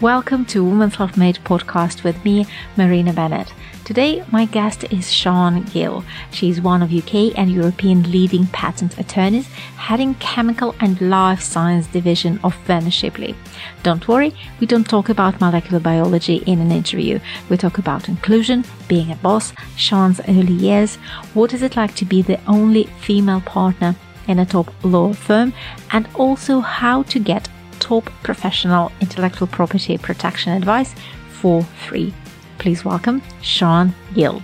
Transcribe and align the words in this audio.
Welcome 0.00 0.44
to 0.46 0.62
Women 0.62 0.92
Self-Made 0.92 1.40
podcast 1.42 2.04
with 2.04 2.24
me, 2.24 2.46
Marina 2.76 3.12
Bennett. 3.12 3.52
Today, 3.84 4.24
my 4.30 4.44
guest 4.44 4.84
is 4.84 5.06
Siân 5.06 5.68
Gill. 5.72 6.04
She 6.30 6.48
is 6.48 6.60
one 6.60 6.84
of 6.84 6.92
UK 6.92 7.36
and 7.36 7.50
European 7.50 8.08
leading 8.12 8.46
patent 8.46 8.96
attorneys, 9.00 9.48
heading 9.76 10.14
chemical 10.20 10.76
and 10.78 11.00
life 11.00 11.40
science 11.40 11.88
division 11.88 12.38
of 12.44 12.54
Venner 12.58 12.92
Shipley. 12.92 13.34
Don't 13.82 14.06
worry, 14.06 14.32
we 14.60 14.68
don't 14.68 14.88
talk 14.88 15.08
about 15.08 15.40
molecular 15.40 15.80
biology 15.80 16.44
in 16.46 16.60
an 16.60 16.70
interview. 16.70 17.18
We 17.48 17.56
talk 17.56 17.78
about 17.78 18.08
inclusion, 18.08 18.64
being 18.86 19.10
a 19.10 19.16
boss, 19.16 19.50
Siân's 19.76 20.20
early 20.28 20.52
years, 20.52 20.94
what 21.34 21.52
is 21.52 21.62
it 21.62 21.74
like 21.74 21.96
to 21.96 22.04
be 22.04 22.22
the 22.22 22.38
only 22.46 22.84
female 23.00 23.40
partner 23.40 23.96
in 24.28 24.38
a 24.38 24.46
top 24.46 24.72
law 24.84 25.12
firm, 25.12 25.52
and 25.90 26.08
also 26.14 26.60
how 26.60 27.02
to 27.02 27.18
get 27.18 27.48
top 27.78 28.04
professional 28.22 28.92
intellectual 29.00 29.46
property 29.46 29.98
protection 29.98 30.52
advice 30.52 30.94
for 31.30 31.62
free. 31.62 32.12
Please 32.58 32.84
welcome 32.84 33.20
Siân 33.42 33.94
Gill. 34.14 34.42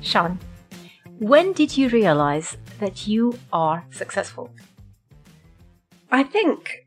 Siân, 0.00 0.38
when 1.18 1.52
did 1.52 1.76
you 1.76 1.88
realize 1.88 2.56
that 2.80 3.06
you 3.06 3.38
are 3.52 3.84
successful? 3.90 4.50
I 6.10 6.24
think 6.24 6.86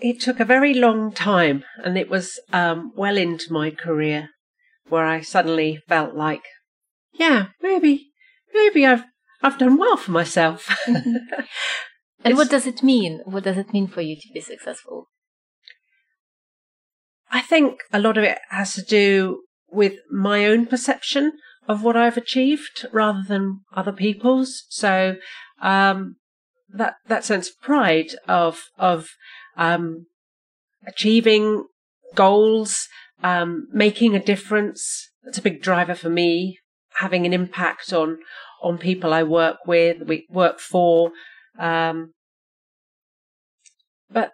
it 0.00 0.20
took 0.20 0.40
a 0.40 0.44
very 0.44 0.72
long 0.72 1.12
time, 1.12 1.64
and 1.84 1.98
it 1.98 2.08
was 2.08 2.38
um, 2.52 2.92
well 2.96 3.18
into 3.18 3.52
my 3.52 3.70
career 3.70 4.30
where 4.88 5.04
I 5.04 5.20
suddenly 5.20 5.82
felt 5.88 6.14
like 6.14 6.44
yeah, 7.18 7.48
maybe, 7.60 8.10
maybe 8.54 8.86
I've 8.86 9.04
I've 9.42 9.58
done 9.58 9.76
well 9.76 9.96
for 9.96 10.10
myself. 10.10 10.68
and 10.86 12.36
what 12.36 12.50
does 12.50 12.66
it 12.66 12.82
mean? 12.82 13.20
What 13.24 13.44
does 13.44 13.56
it 13.56 13.72
mean 13.72 13.86
for 13.86 14.00
you 14.00 14.16
to 14.16 14.28
be 14.32 14.40
successful? 14.40 15.08
I 17.30 17.40
think 17.40 17.80
a 17.92 18.00
lot 18.00 18.16
of 18.16 18.24
it 18.24 18.38
has 18.50 18.72
to 18.74 18.82
do 18.82 19.42
with 19.70 19.94
my 20.10 20.46
own 20.46 20.66
perception 20.66 21.32
of 21.68 21.84
what 21.84 21.96
I've 21.96 22.16
achieved 22.16 22.86
rather 22.90 23.22
than 23.26 23.60
other 23.74 23.92
people's. 23.92 24.64
So 24.70 25.16
um, 25.60 26.16
that 26.70 26.94
that 27.06 27.24
sense 27.24 27.48
of 27.48 27.60
pride 27.60 28.12
of 28.26 28.64
of 28.78 29.08
um, 29.56 30.06
achieving 30.86 31.66
goals, 32.14 32.88
um, 33.22 33.68
making 33.72 34.16
a 34.16 34.22
difference. 34.22 35.10
That's 35.22 35.38
a 35.38 35.42
big 35.42 35.60
driver 35.60 35.94
for 35.94 36.08
me 36.08 36.58
having 36.98 37.26
an 37.26 37.32
impact 37.32 37.92
on 37.92 38.18
on 38.62 38.78
people 38.78 39.14
I 39.14 39.22
work 39.22 39.58
with, 39.66 40.02
we 40.06 40.26
work 40.30 40.58
for. 40.58 41.12
Um, 41.58 42.12
but 44.10 44.32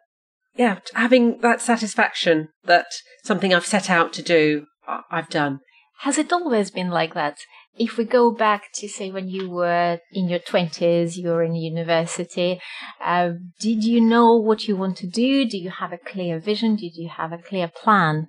yeah, 0.56 0.79
having 0.95 1.41
that 1.41 1.61
satisfaction 1.61 2.48
that 2.65 2.87
something 3.25 3.53
I've 3.53 3.67
set 3.67 3.91
out 3.91 4.12
to 4.15 4.23
do, 4.23 4.67
I've 5.11 5.29
done. 5.29 5.61
Has 6.01 6.19
it 6.19 6.33
always 6.33 6.71
been 6.71 6.91
like 6.91 7.15
that? 7.15 7.39
If 7.77 7.97
we 7.97 8.05
go 8.05 8.31
back 8.31 8.65
to 8.75 8.89
say 8.89 9.11
when 9.11 9.28
you 9.28 9.51
were 9.51 9.99
in 10.12 10.28
your 10.28 10.39
twenties, 10.39 11.19
you 11.19 11.28
were 11.28 11.43
in 11.43 11.56
university, 11.56 12.61
uh, 13.05 13.33
did 13.59 13.83
you 13.83 14.01
know 14.01 14.37
what 14.37 14.69
you 14.69 14.77
want 14.77 14.97
to 14.99 15.09
do? 15.09 15.45
Do 15.45 15.59
you 15.59 15.71
have 15.71 15.93
a 15.93 15.99
clear 15.99 16.39
vision? 16.39 16.77
Did 16.77 16.95
you 16.95 17.09
have 17.09 17.33
a 17.33 17.39
clear 17.39 17.69
plan? 17.69 18.28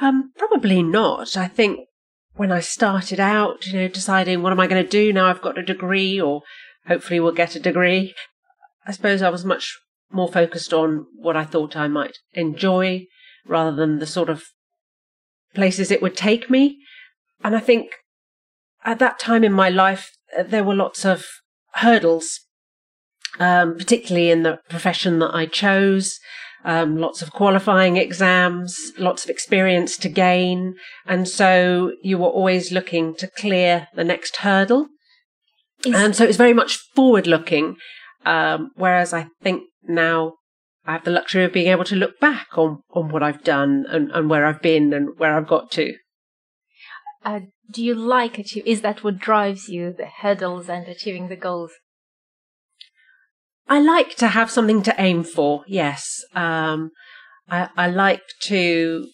Um, 0.00 0.32
probably 0.36 0.82
not. 0.82 1.36
I 1.36 1.48
think 1.48 1.80
when 2.36 2.50
I 2.50 2.60
started 2.60 3.20
out, 3.20 3.66
you 3.66 3.74
know, 3.74 3.88
deciding 3.88 4.42
what 4.42 4.52
am 4.52 4.60
I 4.60 4.66
going 4.66 4.82
to 4.82 4.88
do 4.88 5.12
now 5.12 5.26
I've 5.26 5.42
got 5.42 5.58
a 5.58 5.62
degree 5.62 6.20
or 6.20 6.42
hopefully 6.86 7.20
will 7.20 7.32
get 7.32 7.56
a 7.56 7.60
degree. 7.60 8.14
I 8.86 8.92
suppose 8.92 9.22
I 9.22 9.30
was 9.30 9.44
much 9.44 9.78
more 10.10 10.30
focused 10.30 10.72
on 10.72 11.06
what 11.16 11.36
I 11.36 11.44
thought 11.44 11.76
I 11.76 11.88
might 11.88 12.18
enjoy 12.32 13.06
rather 13.46 13.74
than 13.74 13.98
the 13.98 14.06
sort 14.06 14.28
of 14.28 14.44
places 15.54 15.90
it 15.90 16.02
would 16.02 16.16
take 16.16 16.50
me. 16.50 16.78
And 17.42 17.56
I 17.56 17.60
think 17.60 17.90
at 18.84 18.98
that 18.98 19.18
time 19.18 19.44
in 19.44 19.52
my 19.52 19.68
life, 19.68 20.10
there 20.46 20.64
were 20.64 20.74
lots 20.74 21.04
of 21.04 21.24
hurdles, 21.74 22.40
um, 23.38 23.76
particularly 23.76 24.30
in 24.30 24.42
the 24.42 24.58
profession 24.68 25.18
that 25.20 25.34
I 25.34 25.46
chose 25.46 26.18
um, 26.64 26.96
lots 26.96 27.20
of 27.22 27.32
qualifying 27.32 27.96
exams, 27.96 28.92
lots 28.98 29.24
of 29.24 29.30
experience 29.30 29.96
to 29.98 30.08
gain. 30.08 30.74
And 31.06 31.28
so 31.28 31.92
you 32.02 32.18
were 32.18 32.28
always 32.28 32.72
looking 32.72 33.14
to 33.16 33.28
clear 33.28 33.88
the 33.94 34.04
next 34.04 34.36
hurdle. 34.36 34.88
Is- 35.84 35.94
and 35.94 36.16
so 36.16 36.24
it 36.24 36.28
was 36.28 36.36
very 36.38 36.54
much 36.54 36.78
forward 36.94 37.26
looking. 37.26 37.76
Um, 38.24 38.70
whereas 38.76 39.12
I 39.12 39.26
think 39.42 39.64
now 39.86 40.34
I 40.86 40.92
have 40.92 41.04
the 41.04 41.10
luxury 41.10 41.44
of 41.44 41.52
being 41.52 41.68
able 41.68 41.84
to 41.84 41.96
look 41.96 42.18
back 42.18 42.48
on, 42.56 42.80
on 42.92 43.10
what 43.10 43.22
I've 43.22 43.44
done 43.44 43.84
and, 43.88 44.10
and 44.12 44.30
where 44.30 44.46
I've 44.46 44.62
been 44.62 44.92
and 44.94 45.18
where 45.18 45.36
I've 45.36 45.46
got 45.46 45.70
to. 45.72 45.94
Uh, 47.24 47.40
do 47.70 47.82
you 47.82 47.94
like 47.94 48.38
it? 48.38 48.56
Is 48.66 48.82
that 48.82 49.02
what 49.02 49.18
drives 49.18 49.68
you, 49.68 49.94
the 49.96 50.06
hurdles 50.06 50.68
and 50.68 50.86
achieving 50.88 51.28
the 51.28 51.36
goals? 51.36 51.72
I 53.66 53.80
like 53.80 54.16
to 54.16 54.28
have 54.28 54.50
something 54.50 54.82
to 54.82 54.94
aim 54.98 55.24
for. 55.24 55.64
Yes, 55.66 56.22
um, 56.34 56.90
I, 57.48 57.68
I, 57.76 57.88
like 57.88 58.22
to 58.42 59.08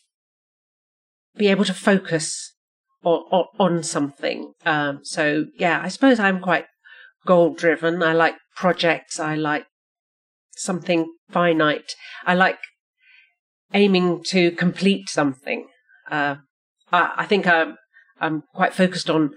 be 1.37 1.49
able 1.49 1.65
to 1.65 1.75
focus 1.75 2.55
on, 3.05 3.21
on, 3.31 3.45
on 3.59 3.83
something. 3.83 4.53
Um, 4.67 5.01
so 5.03 5.47
yeah, 5.57 5.81
I 5.83 5.89
suppose 5.89 6.19
I'm 6.19 6.41
quite 6.41 6.67
goal 7.27 7.55
driven. 7.55 8.03
I 8.03 8.13
like 8.13 8.35
projects. 8.57 9.21
I 9.21 9.37
like 9.37 9.67
something 10.57 11.13
finite. 11.31 11.95
I 12.27 12.35
like 12.35 12.59
aiming 13.73 14.25
to 14.25 14.51
complete 14.51 15.09
something. 15.09 15.69
Uh, 16.11 16.37
I, 16.93 17.13
I, 17.19 17.27
think 17.27 17.47
I'm 17.47 17.77
I'm 18.21 18.43
quite 18.53 18.75
focused 18.75 19.09
on 19.09 19.31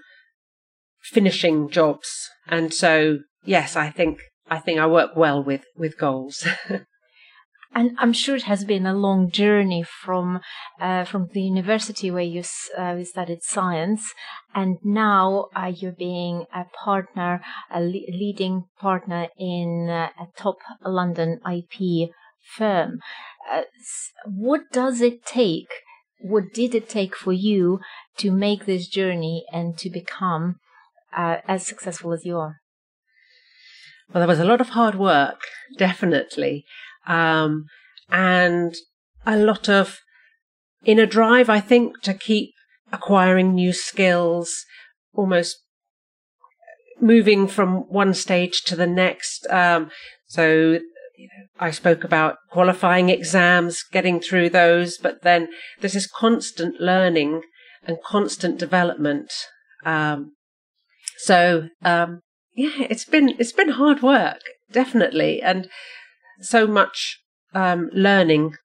finishing 1.01 1.69
jobs, 1.69 2.29
and 2.47 2.73
so 2.73 3.19
yes, 3.45 3.75
I 3.75 3.91
think 3.91 4.19
I 4.49 4.59
think 4.59 4.79
I 4.79 4.87
work 4.87 5.15
well 5.15 5.43
with 5.43 5.65
with 5.75 5.97
goals. 5.97 6.45
and 7.75 7.91
I'm 7.97 8.13
sure 8.13 8.35
it 8.35 8.43
has 8.43 8.63
been 8.65 8.85
a 8.85 8.93
long 8.93 9.31
journey 9.31 9.83
from 9.83 10.41
uh, 10.79 11.05
from 11.05 11.29
the 11.33 11.41
university 11.41 12.11
where 12.11 12.23
you 12.23 12.43
uh, 12.77 13.03
studied 13.03 13.43
science, 13.43 14.13
and 14.53 14.77
now 14.83 15.47
uh, 15.55 15.71
you're 15.75 15.91
being 15.91 16.45
a 16.53 16.65
partner, 16.65 17.41
a 17.71 17.79
le- 17.81 18.11
leading 18.11 18.65
partner 18.79 19.27
in 19.37 19.89
uh, 19.89 20.09
a 20.19 20.27
top 20.37 20.57
London 20.85 21.39
IP 21.45 22.09
firm. 22.55 22.99
Uh, 23.51 23.63
what 24.25 24.61
does 24.71 25.01
it 25.01 25.25
take? 25.25 25.69
What 26.21 26.53
did 26.53 26.73
it 26.73 26.87
take 26.87 27.15
for 27.15 27.33
you 27.33 27.79
to 28.17 28.31
make 28.31 28.65
this 28.65 28.87
journey 28.87 29.45
and 29.51 29.77
to 29.79 29.89
become 29.89 30.55
uh, 31.15 31.37
as 31.47 31.67
successful 31.67 32.13
as 32.13 32.23
you 32.23 32.37
are? 32.37 32.62
Well, 34.11 34.21
there 34.21 34.27
was 34.27 34.39
a 34.39 34.45
lot 34.45 34.61
of 34.61 34.69
hard 34.69 34.95
work, 34.95 35.41
definitely, 35.77 36.65
um, 37.07 37.65
and 38.09 38.75
a 39.25 39.37
lot 39.37 39.69
of 39.69 39.99
inner 40.85 41.05
drive, 41.05 41.49
I 41.49 41.59
think, 41.59 42.01
to 42.01 42.13
keep 42.13 42.53
acquiring 42.91 43.53
new 43.53 43.73
skills, 43.73 44.65
almost 45.13 45.57
moving 47.01 47.47
from 47.47 47.89
one 47.89 48.13
stage 48.13 48.61
to 48.63 48.75
the 48.75 48.87
next. 48.87 49.47
Um, 49.49 49.89
so 50.27 50.79
I 51.59 51.71
spoke 51.71 52.03
about 52.03 52.37
qualifying 52.49 53.09
exams, 53.09 53.83
getting 53.83 54.19
through 54.19 54.49
those, 54.49 54.97
but 54.97 55.21
then 55.21 55.49
this 55.81 56.07
constant 56.07 56.79
learning 56.79 57.41
and 57.85 57.97
constant 58.03 58.57
development. 58.57 59.31
Um, 59.85 60.33
so 61.17 61.69
um, 61.83 62.21
yeah, 62.55 62.87
it's 62.89 63.05
been 63.05 63.29
it's 63.39 63.51
been 63.51 63.69
hard 63.69 64.01
work, 64.01 64.41
definitely, 64.71 65.41
and 65.41 65.67
so 66.41 66.67
much 66.67 67.19
um, 67.53 67.89
learning 67.93 68.55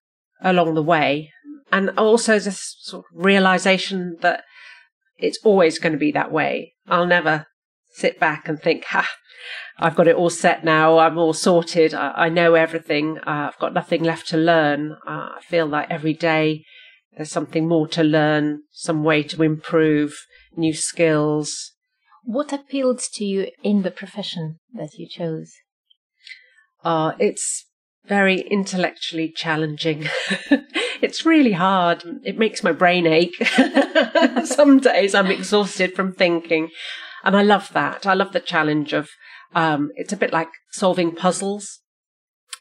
along 0.43 0.75
the 0.75 0.82
way, 0.82 1.32
and 1.73 1.90
also 1.90 2.38
this 2.38 2.76
sort 2.81 3.05
of 3.05 3.25
realization 3.25 4.17
that 4.20 4.44
it's 5.17 5.38
always 5.44 5.79
going 5.79 5.93
to 5.93 5.99
be 5.99 6.12
that 6.12 6.31
way. 6.31 6.75
I'll 6.87 7.06
never 7.06 7.46
sit 7.90 8.20
back 8.20 8.49
and 8.49 8.61
think, 8.61 8.85
"Ha, 8.87 9.08
I've 9.79 9.96
got 9.96 10.08
it 10.08 10.17
all 10.17 10.31
set 10.31 10.64
now. 10.64 10.99
I'm 10.99 11.17
all 11.17 11.32
sorted. 11.32 11.94
I, 11.94 12.12
I 12.12 12.29
know 12.29 12.55
everything. 12.55 13.19
Uh, 13.19 13.50
I've 13.50 13.58
got 13.58 13.75
nothing 13.75 14.05
left 14.05 14.29
to 14.29 14.37
learn." 14.37 14.93
Uh, 15.06 15.31
I 15.37 15.41
feel 15.43 15.67
like 15.67 15.91
every 15.91 16.14
day 16.14 16.64
there's 17.17 17.31
something 17.31 17.67
more 17.67 17.88
to 17.88 18.05
learn, 18.05 18.62
some 18.70 19.02
way 19.02 19.23
to 19.25 19.43
improve, 19.43 20.14
new 20.56 20.75
skills, 20.75 21.73
what 22.28 22.52
appealed 22.52 22.98
to 22.98 23.25
you 23.25 23.46
in 23.62 23.80
the 23.84 23.90
profession 23.90 24.58
that 24.75 24.98
you 24.98 25.08
chose? 25.08 25.54
Uh, 26.84 27.12
it's 27.19 27.64
very 28.06 28.40
intellectually 28.40 29.32
challenging. 29.34 30.06
it's 31.00 31.25
really 31.25 31.52
hard. 31.52 32.04
It 32.25 32.38
makes 32.38 32.62
my 32.62 32.72
brain 32.72 33.06
ache. 33.06 33.34
Some 34.44 34.78
days 34.78 35.14
I'm 35.14 35.30
exhausted 35.30 35.94
from 35.94 36.12
thinking. 36.12 36.69
and 37.25 37.34
I 37.34 37.42
love 37.42 37.72
that. 37.72 38.06
I 38.06 38.12
love 38.12 38.34
the 38.34 38.40
challenge 38.40 38.92
of 38.92 39.08
um, 39.54 39.90
it's 39.96 40.12
a 40.12 40.16
bit 40.16 40.31
like 40.31 40.50
solving 40.70 41.14
puzzles, 41.14 41.81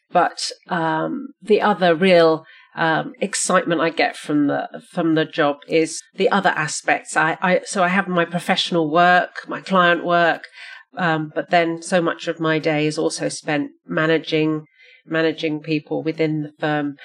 but 0.10 0.50
um, 0.70 1.28
the 1.42 1.60
other 1.60 1.94
real 1.94 2.46
um, 2.78 3.14
excitement 3.20 3.82
I 3.82 3.90
get 3.90 4.16
from 4.16 4.48
the 4.48 4.70
from 4.92 5.16
the 5.16 5.26
job 5.26 5.58
is 5.68 6.02
the 6.16 6.30
other 6.30 6.52
aspects. 6.52 7.18
I, 7.18 7.38
I 7.42 7.62
so 7.66 7.84
I 7.84 7.88
have 7.88 8.08
my 8.08 8.24
professional 8.24 8.90
work, 8.90 9.48
my 9.48 9.62
client 9.62 10.06
work, 10.06 10.44
um, 10.96 11.32
but 11.34 11.50
then 11.50 11.82
so 11.82 12.02
much 12.02 12.28
of 12.28 12.40
my 12.40 12.60
day 12.60 12.86
is 12.86 13.00
also 13.00 13.30
spent 13.30 13.72
managing 13.88 14.66
managing 15.06 15.60
people 15.60 16.04
within 16.04 16.44
the 16.44 16.52
firm. 16.60 16.96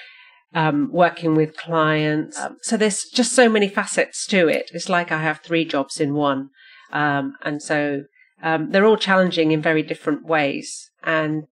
Um, 0.55 0.91
working 0.91 1.33
with 1.33 1.57
clients. 1.57 2.39
Um, 2.39 2.57
so 2.61 2.77
there's 2.77 3.05
just 3.05 3.33
so 3.33 3.49
many 3.49 3.67
facets 3.67 4.27
to 4.27 4.47
it. 4.47 4.69
It's 4.71 4.87
like 4.87 5.11
I 5.11 5.19
have 5.19 5.39
three 5.39 5.65
jobs 5.65 5.99
in 5.99 6.13
one. 6.13 6.49
Um, 6.91 7.33
and 7.41 7.59
so 7.59 8.03
um, 8.43 8.69
they're 8.69 8.85
all 8.85 8.95
challenging 8.95 9.51
in 9.51 9.63
very 9.63 9.81
different 9.81 10.27
ways. 10.27 10.91
And 11.03 11.45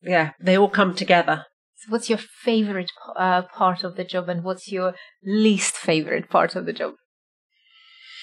yeah, 0.00 0.34
they 0.40 0.56
all 0.56 0.68
come 0.68 0.94
together. 0.94 1.46
What's 1.88 2.08
your 2.08 2.18
favorite 2.18 2.90
uh, 3.16 3.42
part 3.42 3.84
of 3.84 3.96
the 3.96 4.04
job 4.04 4.28
and 4.28 4.42
what's 4.42 4.70
your 4.70 4.94
least 5.24 5.74
favorite 5.74 6.30
part 6.30 6.56
of 6.56 6.66
the 6.66 6.72
job? 6.72 6.94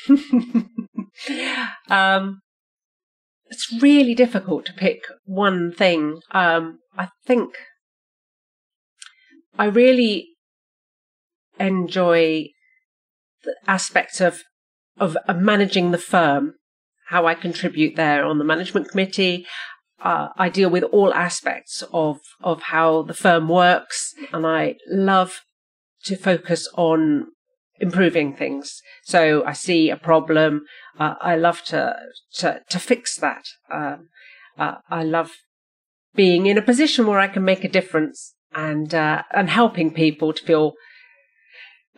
um, 1.90 2.42
it's 3.48 3.72
really 3.82 4.16
difficult 4.16 4.66
to 4.66 4.74
pick 4.74 5.02
one 5.26 5.72
thing. 5.72 6.22
Um, 6.32 6.80
I 6.98 7.10
think 7.26 7.56
I 9.58 9.66
really 9.66 10.30
enjoy 11.60 12.48
the 13.44 13.56
aspect 13.68 14.22
of, 14.22 14.42
of 14.98 15.18
managing 15.36 15.92
the 15.92 15.98
firm, 15.98 16.54
how 17.08 17.26
I 17.26 17.36
contribute 17.36 17.96
there 17.96 18.26
on 18.26 18.38
the 18.38 18.44
management 18.44 18.90
committee. 18.90 19.46
Uh, 20.04 20.30
I 20.38 20.50
deal 20.50 20.70
with 20.70 20.84
all 20.84 21.14
aspects 21.14 21.84
of 21.94 22.20
of 22.42 22.64
how 22.64 23.04
the 23.04 23.14
firm 23.14 23.48
works, 23.48 24.14
and 24.34 24.46
I 24.48 24.76
love 24.88 25.42
to 26.06 26.16
focus 26.16 26.68
on 26.76 27.28
improving 27.80 28.36
things. 28.36 28.82
So 29.04 29.44
I 29.46 29.54
see 29.54 29.90
a 29.90 29.98
problem, 29.98 30.66
uh, 31.00 31.16
I 31.22 31.36
love 31.36 31.64
to 31.66 31.96
to 32.36 32.62
to 32.70 32.80
fix 32.80 33.16
that. 33.18 33.46
Um, 33.72 34.10
uh, 34.58 34.76
I 34.90 35.04
love 35.04 35.32
being 36.16 36.46
in 36.46 36.58
a 36.58 36.62
position 36.62 37.08
where 37.08 37.20
I 37.20 37.28
can 37.28 37.44
make 37.44 37.64
a 37.64 37.70
difference 37.70 38.36
and 38.54 38.94
uh, 38.94 39.24
and 39.34 39.50
helping 39.50 39.94
people 39.94 40.34
to 40.34 40.44
feel 40.44 40.74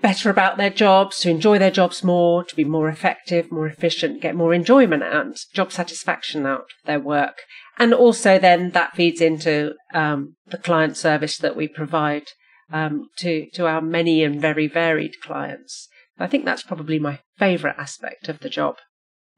better 0.03 0.29
about 0.29 0.57
their 0.57 0.69
jobs, 0.69 1.19
to 1.21 1.29
enjoy 1.29 1.57
their 1.57 1.71
jobs 1.71 2.03
more, 2.03 2.43
to 2.43 2.55
be 2.55 2.65
more 2.65 2.89
effective, 2.89 3.49
more 3.49 3.65
efficient, 3.65 4.21
get 4.21 4.35
more 4.35 4.53
enjoyment 4.53 5.01
out, 5.01 5.39
job 5.53 5.71
satisfaction 5.71 6.45
out 6.45 6.59
of 6.59 6.85
their 6.85 6.99
work. 6.99 7.37
And 7.79 7.93
also 7.93 8.37
then 8.37 8.71
that 8.71 8.95
feeds 8.95 9.21
into 9.21 9.73
um, 9.93 10.35
the 10.45 10.57
client 10.57 10.97
service 10.97 11.37
that 11.37 11.55
we 11.55 11.69
provide 11.69 12.27
um, 12.71 13.07
to, 13.19 13.49
to 13.53 13.65
our 13.65 13.81
many 13.81 14.23
and 14.23 14.41
very 14.41 14.67
varied 14.67 15.13
clients. 15.23 15.87
I 16.19 16.27
think 16.27 16.43
that's 16.43 16.63
probably 16.63 16.99
my 16.99 17.19
favourite 17.37 17.79
aspect 17.79 18.27
of 18.27 18.39
the 18.41 18.49
job. 18.49 18.75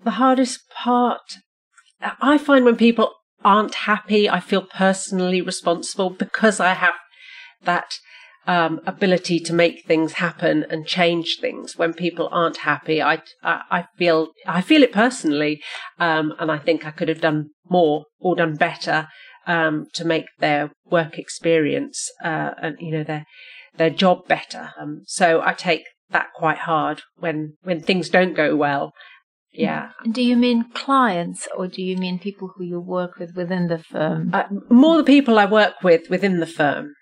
The 0.03 0.11
hardest 0.11 0.67
part, 0.71 1.37
I 2.01 2.39
find 2.39 2.65
when 2.65 2.75
people 2.75 3.13
aren't 3.43 3.75
happy, 3.75 4.27
I 4.27 4.39
feel 4.39 4.63
personally 4.63 5.41
responsible 5.41 6.09
because 6.09 6.59
I 6.59 6.73
have 6.73 6.95
that 7.63 7.99
um, 8.47 8.79
ability 8.85 9.39
to 9.39 9.53
make 9.53 9.85
things 9.85 10.13
happen 10.13 10.65
and 10.69 10.85
change 10.85 11.37
things 11.39 11.77
when 11.77 11.93
people 11.93 12.29
aren't 12.31 12.57
happy. 12.57 13.01
I, 13.01 13.21
I, 13.43 13.61
I 13.71 13.85
feel 13.97 14.29
I 14.45 14.61
feel 14.61 14.83
it 14.83 14.91
personally, 14.91 15.61
um, 15.99 16.33
and 16.39 16.51
I 16.51 16.57
think 16.57 16.85
I 16.85 16.91
could 16.91 17.09
have 17.09 17.21
done 17.21 17.49
more 17.69 18.05
or 18.19 18.35
done 18.35 18.55
better 18.55 19.07
um, 19.47 19.87
to 19.93 20.05
make 20.05 20.25
their 20.39 20.71
work 20.85 21.17
experience 21.17 22.09
uh, 22.23 22.51
and 22.61 22.77
you 22.79 22.91
know 22.91 23.03
their 23.03 23.25
their 23.77 23.89
job 23.89 24.27
better. 24.27 24.71
Um, 24.79 25.01
so 25.05 25.41
I 25.43 25.53
take 25.53 25.83
that 26.11 26.27
quite 26.35 26.59
hard 26.59 27.01
when 27.17 27.57
when 27.63 27.81
things 27.81 28.09
don't 28.09 28.35
go 28.35 28.55
well. 28.55 28.93
Yeah. 29.51 29.91
Do 30.11 30.21
you 30.21 30.35
mean 30.35 30.65
clients 30.73 31.47
or 31.55 31.67
do 31.67 31.81
you 31.81 31.95
mean 31.95 32.19
people 32.19 32.51
who 32.55 32.65
you 32.65 32.79
work 32.79 33.17
with 33.17 33.35
within 33.35 33.67
the 33.67 33.77
firm? 33.77 34.31
Uh, 34.33 34.43
more 34.69 34.97
the 34.97 35.03
people 35.03 35.39
I 35.39 35.45
work 35.45 35.75
with 35.81 36.09
within 36.09 36.41
the 36.41 36.45
firm 36.45 36.93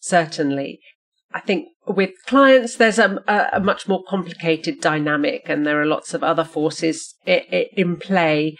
certainly. 0.00 0.80
I 1.32 1.40
think 1.40 1.68
with 1.86 2.10
clients, 2.26 2.76
there's 2.76 2.98
a, 2.98 3.22
a, 3.52 3.60
much 3.60 3.86
more 3.86 4.02
complicated 4.08 4.80
dynamic, 4.80 5.42
and 5.46 5.66
there 5.66 5.80
are 5.80 5.86
lots 5.86 6.14
of 6.14 6.22
other 6.22 6.44
forces 6.44 7.14
in 7.26 7.96
play. 7.96 8.56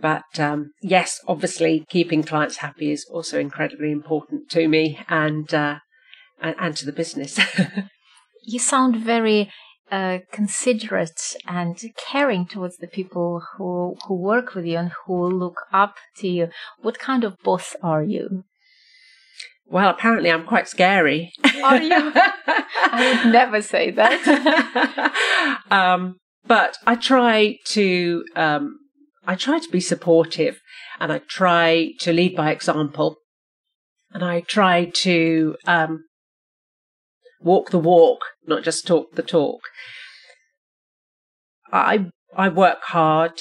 But 0.00 0.38
um, 0.38 0.72
yes, 0.82 1.20
obviously, 1.28 1.84
keeping 1.88 2.22
clients 2.22 2.58
happy 2.58 2.90
is 2.90 3.06
also 3.10 3.38
incredibly 3.38 3.92
important 3.92 4.50
to 4.50 4.66
me 4.66 4.98
and 5.08 5.52
uh, 5.52 5.78
and, 6.40 6.76
to 6.76 6.86
the 6.86 6.92
business. 6.92 7.38
you 8.44 8.58
sound 8.58 8.96
very 8.96 9.50
uh, 9.90 10.18
considerate 10.32 11.36
and 11.46 11.78
caring 11.96 12.46
towards 12.46 12.78
the 12.78 12.86
people 12.86 13.42
who 13.56 13.96
who 14.06 14.14
work 14.14 14.54
with 14.54 14.64
you 14.64 14.78
and 14.78 14.92
who 15.06 15.28
look 15.28 15.60
up 15.72 15.96
to 16.16 16.28
you. 16.28 16.48
What 16.80 16.98
kind 16.98 17.24
of 17.24 17.36
boss 17.44 17.76
are 17.82 18.02
you? 18.02 18.44
Well, 19.70 19.88
apparently 19.88 20.32
I'm 20.32 20.46
quite 20.46 20.66
scary. 20.66 21.32
Are 21.62 21.80
you? 21.80 21.92
I 21.94 23.22
would 23.24 23.32
never 23.32 23.62
say 23.62 23.92
that. 23.92 25.62
um, 25.70 26.16
but 26.44 26.76
I 26.86 26.96
try 26.96 27.58
to 27.66 28.24
um, 28.34 28.80
I 29.24 29.36
try 29.36 29.60
to 29.60 29.68
be 29.70 29.80
supportive, 29.80 30.60
and 30.98 31.12
I 31.12 31.18
try 31.18 31.92
to 32.00 32.12
lead 32.12 32.34
by 32.34 32.50
example, 32.50 33.18
and 34.12 34.24
I 34.24 34.40
try 34.40 34.86
to 34.86 35.56
um, 35.68 36.02
walk 37.40 37.70
the 37.70 37.78
walk, 37.78 38.22
not 38.44 38.64
just 38.64 38.88
talk 38.88 39.14
the 39.14 39.22
talk. 39.22 39.60
I 41.72 42.06
I 42.36 42.48
work 42.48 42.82
hard, 42.86 43.40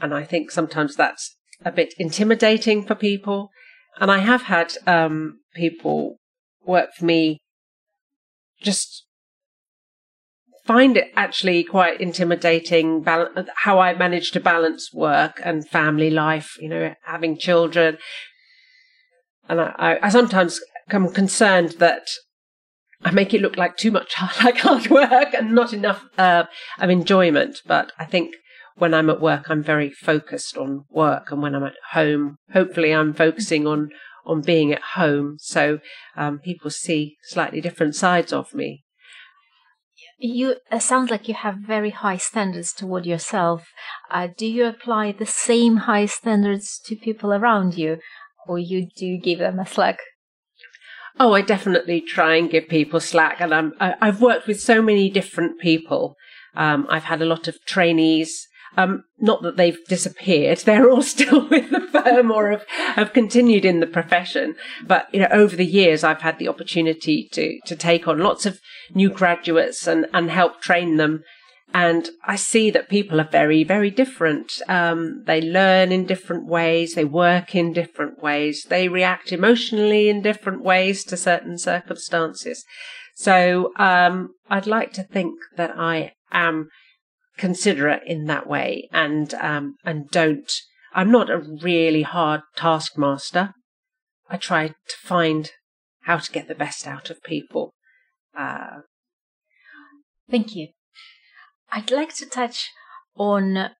and 0.00 0.12
I 0.12 0.24
think 0.24 0.50
sometimes 0.50 0.96
that's 0.96 1.36
a 1.64 1.70
bit 1.70 1.94
intimidating 1.96 2.84
for 2.84 2.96
people. 2.96 3.50
And 4.00 4.10
I 4.10 4.18
have 4.18 4.42
had 4.42 4.72
um, 4.86 5.40
people 5.54 6.16
work 6.64 6.90
for 6.96 7.04
me 7.04 7.40
just 8.60 9.04
find 10.64 10.96
it 10.96 11.12
actually 11.14 11.62
quite 11.62 12.00
intimidating 12.00 13.04
how 13.56 13.78
I 13.78 13.94
manage 13.94 14.30
to 14.32 14.40
balance 14.40 14.92
work 14.92 15.40
and 15.44 15.68
family 15.68 16.10
life, 16.10 16.56
you 16.58 16.68
know, 16.68 16.94
having 17.04 17.36
children. 17.38 17.98
And 19.48 19.60
I, 19.60 19.74
I, 19.76 20.06
I 20.06 20.08
sometimes 20.08 20.60
am 20.90 21.10
concerned 21.10 21.72
that 21.78 22.06
I 23.04 23.10
make 23.10 23.34
it 23.34 23.42
look 23.42 23.58
like 23.58 23.76
too 23.76 23.90
much 23.90 24.14
like 24.44 24.58
hard 24.58 24.88
work 24.88 25.34
and 25.34 25.54
not 25.54 25.74
enough 25.74 26.06
uh, 26.16 26.44
of 26.78 26.90
enjoyment. 26.90 27.60
But 27.66 27.92
I 27.98 28.06
think 28.06 28.34
when 28.76 28.92
I'm 28.94 29.10
at 29.10 29.20
work, 29.20 29.48
I'm 29.48 29.62
very 29.62 29.90
focused 29.90 30.56
on 30.56 30.84
work, 30.90 31.30
and 31.30 31.40
when 31.40 31.54
I'm 31.54 31.64
at 31.64 31.76
home, 31.92 32.36
hopefully, 32.52 32.92
I'm 32.92 33.14
focusing 33.14 33.66
on 33.66 33.90
on 34.26 34.40
being 34.40 34.72
at 34.72 34.82
home. 34.94 35.36
So 35.38 35.80
um, 36.16 36.38
people 36.38 36.70
see 36.70 37.16
slightly 37.22 37.60
different 37.60 37.94
sides 37.94 38.32
of 38.32 38.54
me. 38.54 38.84
You 40.18 40.56
it 40.70 40.82
sounds 40.82 41.10
like 41.10 41.28
you 41.28 41.34
have 41.34 41.56
very 41.56 41.90
high 41.90 42.16
standards 42.16 42.72
toward 42.72 43.06
yourself. 43.06 43.68
Uh, 44.10 44.28
do 44.36 44.46
you 44.46 44.66
apply 44.66 45.12
the 45.12 45.26
same 45.26 45.78
high 45.78 46.06
standards 46.06 46.80
to 46.86 46.96
people 46.96 47.32
around 47.32 47.76
you, 47.76 47.98
or 48.48 48.58
you 48.58 48.88
do 48.96 49.18
give 49.18 49.38
them 49.38 49.58
a 49.58 49.66
slack? 49.66 49.98
Oh, 51.20 51.32
I 51.32 51.42
definitely 51.42 52.00
try 52.00 52.34
and 52.36 52.50
give 52.50 52.68
people 52.68 52.98
slack, 52.98 53.40
and 53.40 53.54
I'm 53.54 53.72
I, 53.78 53.94
i 54.00 54.06
have 54.06 54.20
worked 54.20 54.48
with 54.48 54.60
so 54.60 54.82
many 54.82 55.10
different 55.10 55.60
people. 55.60 56.16
Um, 56.56 56.86
I've 56.88 57.04
had 57.04 57.20
a 57.22 57.26
lot 57.26 57.46
of 57.46 57.56
trainees 57.66 58.48
um, 58.76 59.04
not 59.18 59.42
that 59.42 59.56
they've 59.56 59.78
disappeared; 59.88 60.58
they're 60.64 60.90
all 60.90 61.02
still 61.02 61.48
with 61.48 61.70
the 61.70 61.80
firm 61.80 62.30
or 62.30 62.50
have, 62.50 62.64
have 62.68 63.12
continued 63.12 63.64
in 63.64 63.80
the 63.80 63.86
profession. 63.86 64.56
But 64.86 65.08
you 65.12 65.20
know, 65.20 65.28
over 65.30 65.56
the 65.56 65.66
years, 65.66 66.04
I've 66.04 66.22
had 66.22 66.38
the 66.38 66.48
opportunity 66.48 67.28
to 67.32 67.58
to 67.66 67.76
take 67.76 68.08
on 68.08 68.18
lots 68.18 68.46
of 68.46 68.60
new 68.94 69.10
graduates 69.10 69.86
and 69.86 70.06
and 70.12 70.30
help 70.30 70.60
train 70.60 70.96
them. 70.96 71.22
And 71.72 72.08
I 72.24 72.36
see 72.36 72.70
that 72.70 72.88
people 72.88 73.20
are 73.20 73.28
very, 73.28 73.64
very 73.64 73.90
different. 73.90 74.52
Um, 74.68 75.24
they 75.26 75.40
learn 75.40 75.90
in 75.90 76.06
different 76.06 76.46
ways. 76.46 76.94
They 76.94 77.04
work 77.04 77.56
in 77.56 77.72
different 77.72 78.22
ways. 78.22 78.64
They 78.68 78.86
react 78.86 79.32
emotionally 79.32 80.08
in 80.08 80.22
different 80.22 80.62
ways 80.62 81.02
to 81.06 81.16
certain 81.16 81.58
circumstances. 81.58 82.64
So 83.16 83.72
um, 83.76 84.34
I'd 84.48 84.68
like 84.68 84.92
to 84.94 85.02
think 85.02 85.34
that 85.56 85.76
I 85.76 86.12
am 86.30 86.68
considerate 87.36 88.02
in 88.06 88.26
that 88.26 88.46
way 88.46 88.88
and 88.92 89.34
um, 89.34 89.76
and 89.84 90.08
don't 90.10 90.52
I'm 90.94 91.10
not 91.10 91.28
a 91.28 91.38
really 91.38 92.02
hard 92.02 92.42
taskmaster. 92.54 93.52
I 94.30 94.36
try 94.36 94.68
to 94.68 94.96
find 95.02 95.50
how 96.02 96.18
to 96.18 96.32
get 96.32 96.46
the 96.46 96.54
best 96.54 96.86
out 96.86 97.10
of 97.10 97.22
people. 97.22 97.74
Uh, 98.36 98.82
Thank 100.30 100.54
you. 100.54 100.68
I'd 101.70 101.90
like 101.90 102.14
to 102.16 102.26
touch 102.26 102.70
on 103.16 103.70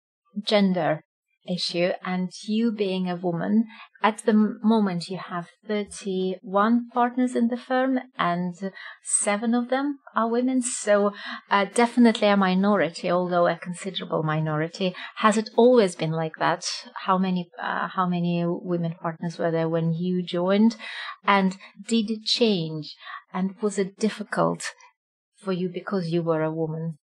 gender 0.43 1.03
issue 1.49 1.91
and 2.05 2.31
you 2.45 2.73
being 2.73 3.09
a 3.09 3.17
woman 3.17 3.65
at 4.03 4.19
the 4.27 4.33
moment 4.63 5.09
you 5.09 5.19
have 5.19 5.49
31 5.67 6.89
partners 6.93 7.35
in 7.35 7.49
the 7.49 7.57
firm 7.57 7.99
and 8.19 8.73
seven 9.03 9.55
of 9.55 9.69
them 9.69 9.99
are 10.15 10.29
women 10.29 10.63
so 10.63 11.13
uh, 11.51 11.67
definitely 11.75 12.29
a 12.29 12.37
minority 12.37 13.11
although 13.11 13.47
a 13.47 13.57
considerable 13.57 14.23
minority. 14.23 14.95
Has 15.17 15.37
it 15.37 15.51
always 15.57 15.95
been 15.95 16.13
like 16.13 16.37
that? 16.39 16.65
How 17.07 17.19
many 17.19 17.51
uh, 17.61 17.89
how 17.89 18.07
many 18.07 18.45
women 18.47 18.95
partners 19.01 19.39
were 19.39 19.51
there 19.51 19.69
when 19.69 19.93
you 19.95 20.23
joined? 20.23 20.77
And 21.25 21.57
did 21.87 22.11
it 22.11 22.25
change? 22.25 22.97
And 23.33 23.55
was 23.61 23.79
it 23.79 23.99
difficult 23.99 24.63
for 25.37 25.53
you 25.53 25.69
because 25.69 26.09
you 26.09 26.23
were 26.23 26.43
a 26.43 26.53
woman 26.53 26.99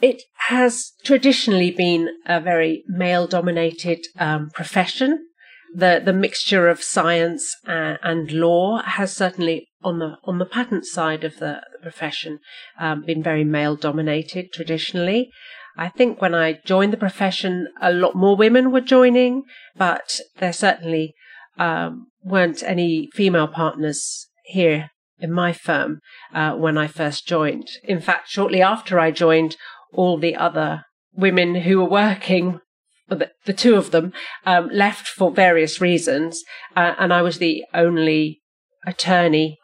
it 0.00 0.22
has 0.48 0.92
traditionally 1.04 1.70
been 1.70 2.08
a 2.26 2.40
very 2.40 2.84
male 2.86 3.26
dominated 3.26 4.06
um, 4.18 4.50
profession. 4.50 5.26
The, 5.74 6.00
the 6.04 6.12
mixture 6.12 6.68
of 6.68 6.82
science 6.82 7.54
uh, 7.66 7.96
and 8.02 8.30
law 8.30 8.82
has 8.82 9.14
certainly 9.14 9.68
on 9.82 9.98
the 9.98 10.16
on 10.24 10.38
the 10.38 10.46
patent 10.46 10.86
side 10.86 11.22
of 11.22 11.38
the 11.38 11.60
profession 11.82 12.40
um, 12.78 13.04
been 13.04 13.22
very 13.22 13.44
male 13.44 13.76
dominated 13.76 14.52
traditionally. 14.52 15.30
I 15.76 15.88
think 15.88 16.20
when 16.20 16.34
I 16.34 16.60
joined 16.64 16.92
the 16.92 16.96
profession, 16.96 17.68
a 17.80 17.92
lot 17.92 18.14
more 18.14 18.36
women 18.36 18.72
were 18.72 18.80
joining, 18.80 19.44
but 19.76 20.20
there 20.38 20.52
certainly 20.52 21.14
um, 21.58 22.08
weren't 22.22 22.62
any 22.62 23.10
female 23.12 23.48
partners 23.48 24.28
here 24.44 24.90
in 25.18 25.32
my 25.32 25.52
firm 25.52 26.00
uh, 26.34 26.54
when 26.54 26.78
I 26.78 26.86
first 26.86 27.26
joined. 27.26 27.68
In 27.84 28.00
fact, 28.00 28.28
shortly 28.28 28.62
after 28.62 28.98
I 28.98 29.10
joined, 29.10 29.56
all 29.96 30.18
the 30.18 30.36
other 30.36 30.84
women 31.14 31.56
who 31.56 31.78
were 31.78 31.88
working, 31.88 32.60
the, 33.08 33.30
the 33.44 33.52
two 33.52 33.74
of 33.74 33.90
them, 33.90 34.12
um, 34.44 34.68
left 34.72 35.08
for 35.08 35.30
various 35.30 35.80
reasons, 35.80 36.42
uh, 36.76 36.94
and 36.98 37.12
I 37.12 37.22
was 37.22 37.38
the 37.38 37.64
only 37.74 38.40
attorney 38.86 39.58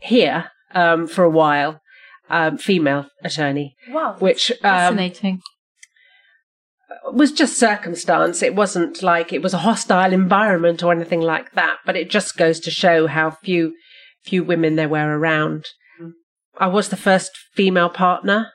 here 0.00 0.50
um, 0.74 1.06
for 1.06 1.24
a 1.24 1.30
while, 1.30 1.80
um, 2.28 2.58
female 2.58 3.06
attorney. 3.22 3.76
Wow, 3.88 4.16
which 4.18 4.50
um, 4.50 4.56
fascinating. 4.62 5.42
Was 7.12 7.30
just 7.30 7.58
circumstance. 7.58 8.42
It 8.42 8.54
wasn't 8.54 9.02
like 9.02 9.32
it 9.32 9.42
was 9.42 9.54
a 9.54 9.58
hostile 9.58 10.12
environment 10.12 10.82
or 10.82 10.92
anything 10.92 11.20
like 11.20 11.52
that. 11.52 11.78
But 11.84 11.96
it 11.96 12.10
just 12.10 12.36
goes 12.36 12.58
to 12.60 12.70
show 12.70 13.06
how 13.06 13.30
few 13.30 13.74
few 14.24 14.42
women 14.42 14.76
there 14.76 14.88
were 14.88 15.18
around. 15.18 15.66
I 16.58 16.66
was 16.68 16.88
the 16.88 16.96
first 16.96 17.30
female 17.54 17.90
partner 17.90 18.52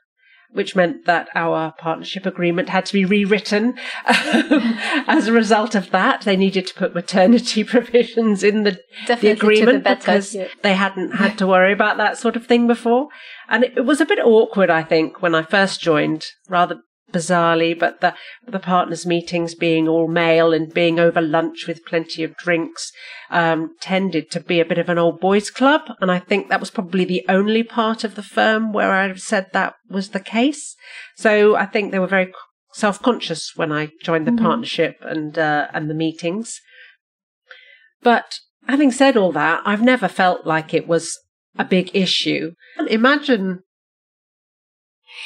which 0.53 0.75
meant 0.75 1.05
that 1.05 1.29
our 1.35 1.71
partnership 1.77 2.25
agreement 2.25 2.69
had 2.69 2.85
to 2.85 2.93
be 2.93 3.05
rewritten 3.05 3.77
um, 4.05 4.77
as 5.07 5.27
a 5.27 5.31
result 5.31 5.75
of 5.75 5.91
that. 5.91 6.21
They 6.21 6.35
needed 6.35 6.67
to 6.67 6.73
put 6.73 6.95
maternity 6.95 7.63
provisions 7.65 8.43
in 8.43 8.63
the, 8.63 8.79
the 9.07 9.29
agreement 9.29 9.83
the 9.83 9.95
because 9.95 10.35
yeah. 10.35 10.47
they 10.61 10.73
hadn't 10.73 11.13
had 11.13 11.37
to 11.37 11.47
worry 11.47 11.73
about 11.73 11.97
that 11.97 12.17
sort 12.17 12.35
of 12.35 12.45
thing 12.45 12.67
before. 12.67 13.07
And 13.47 13.63
it, 13.63 13.77
it 13.77 13.85
was 13.85 14.01
a 14.01 14.05
bit 14.05 14.19
awkward, 14.19 14.69
I 14.69 14.83
think, 14.83 15.21
when 15.21 15.35
I 15.35 15.43
first 15.43 15.81
joined, 15.81 16.25
rather 16.49 16.81
bizarrely, 17.11 17.77
but 17.77 18.01
the 18.01 18.13
the 18.47 18.59
partners' 18.59 19.05
meetings 19.05 19.55
being 19.55 19.87
all 19.87 20.07
male 20.07 20.53
and 20.53 20.73
being 20.73 20.99
over 20.99 21.21
lunch 21.21 21.67
with 21.67 21.85
plenty 21.85 22.23
of 22.23 22.35
drinks 22.37 22.91
um, 23.29 23.75
tended 23.79 24.31
to 24.31 24.39
be 24.39 24.59
a 24.59 24.65
bit 24.65 24.77
of 24.77 24.89
an 24.89 24.97
old 24.97 25.19
boys' 25.19 25.49
club, 25.49 25.81
and 25.99 26.11
I 26.11 26.19
think 26.19 26.49
that 26.49 26.59
was 26.59 26.71
probably 26.71 27.05
the 27.05 27.25
only 27.29 27.63
part 27.63 28.03
of 28.03 28.15
the 28.15 28.23
firm 28.23 28.73
where 28.73 28.91
I 28.91 29.13
said 29.15 29.47
that 29.53 29.75
was 29.89 30.09
the 30.09 30.19
case. 30.19 30.75
So 31.15 31.55
I 31.55 31.65
think 31.65 31.91
they 31.91 31.99
were 31.99 32.07
very 32.07 32.33
self 32.73 33.01
conscious 33.01 33.51
when 33.55 33.71
I 33.71 33.91
joined 34.03 34.27
the 34.27 34.31
mm-hmm. 34.31 34.45
partnership 34.45 34.97
and 35.01 35.37
uh, 35.37 35.67
and 35.73 35.89
the 35.89 35.95
meetings. 35.95 36.59
But 38.01 38.39
having 38.67 38.91
said 38.91 39.17
all 39.17 39.31
that, 39.33 39.61
I've 39.65 39.81
never 39.81 40.07
felt 40.07 40.45
like 40.45 40.73
it 40.73 40.87
was 40.87 41.17
a 41.57 41.65
big 41.65 41.91
issue. 41.93 42.53
Imagine 42.87 43.63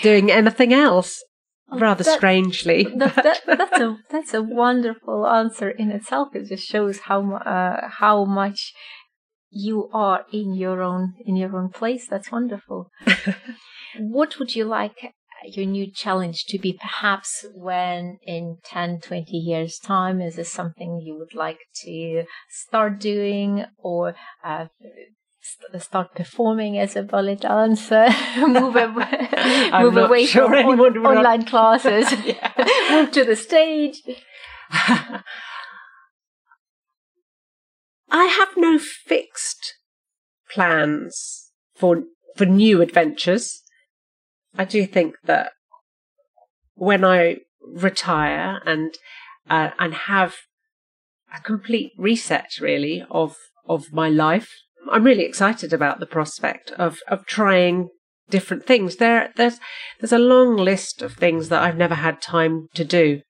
doing 0.01 0.31
anything 0.31 0.73
else 0.73 1.23
rather 1.71 2.03
that, 2.03 2.17
strangely. 2.17 2.83
That, 2.95 3.15
that, 3.15 3.41
that's 3.45 3.79
a 3.79 3.97
that's 4.09 4.33
a 4.33 4.41
wonderful 4.41 5.27
answer 5.27 5.69
in 5.69 5.91
itself. 5.91 6.29
It 6.35 6.47
just 6.47 6.67
shows 6.67 6.99
how 6.99 7.35
uh, 7.35 7.89
how 7.89 8.25
much 8.25 8.73
you 9.49 9.89
are 9.93 10.25
in 10.31 10.53
your 10.53 10.81
own 10.81 11.13
in 11.25 11.35
your 11.35 11.55
own 11.55 11.69
place. 11.69 12.07
That's 12.07 12.31
wonderful. 12.31 12.89
what 13.99 14.39
would 14.39 14.55
you 14.55 14.65
like 14.65 15.13
your 15.45 15.65
new 15.65 15.91
challenge 15.91 16.45
to 16.45 16.57
be 16.57 16.73
perhaps 16.73 17.45
when 17.53 18.17
in 18.23 18.57
10 18.63 18.99
20 18.99 19.37
years 19.37 19.77
time 19.77 20.21
is 20.21 20.35
this 20.35 20.51
something 20.51 20.99
you 20.99 21.17
would 21.17 21.35
like 21.35 21.59
to 21.75 22.23
start 22.49 22.99
doing 22.99 23.65
or 23.77 24.15
uh, 24.43 24.65
start 25.79 26.15
performing 26.15 26.77
as 26.77 26.95
a 26.95 27.03
ballet 27.03 27.35
dancer, 27.35 28.07
move, 28.37 28.75
away, 28.75 29.69
move 29.71 29.97
away 29.97 30.25
sure 30.25 30.49
from 30.49 30.79
on, 30.79 30.97
online 30.97 31.45
classes, 31.45 32.11
move 32.89 33.11
to 33.11 33.23
the 33.23 33.35
stage. 33.35 34.01
I 38.09 38.25
have 38.25 38.49
no 38.57 38.79
fixed 38.79 39.75
plans 40.51 41.51
for 41.75 42.03
for 42.35 42.45
new 42.45 42.81
adventures. 42.81 43.61
I 44.57 44.65
do 44.65 44.85
think 44.85 45.15
that 45.25 45.51
when 46.75 47.03
I 47.03 47.37
retire 47.61 48.61
and 48.65 48.93
uh, 49.49 49.71
and 49.79 49.93
have 49.93 50.35
a 51.35 51.41
complete 51.41 51.91
reset, 51.97 52.59
really 52.59 53.03
of 53.09 53.35
of 53.67 53.91
my 53.91 54.09
life, 54.09 54.51
I'm 54.91 55.03
really 55.03 55.23
excited 55.23 55.73
about 55.73 55.99
the 55.99 56.05
prospect 56.05 56.71
of 56.71 56.99
of 57.07 57.25
trying 57.25 57.89
different 58.29 58.65
things. 58.65 58.97
There 58.97 59.31
there's 59.35 59.59
there's 59.99 60.11
a 60.13 60.19
long 60.19 60.57
list 60.57 61.01
of 61.01 61.13
things 61.13 61.49
that 61.49 61.63
I've 61.63 61.77
never 61.77 61.95
had 61.95 62.21
time 62.21 62.67
to 62.75 62.85
do. 62.85 63.21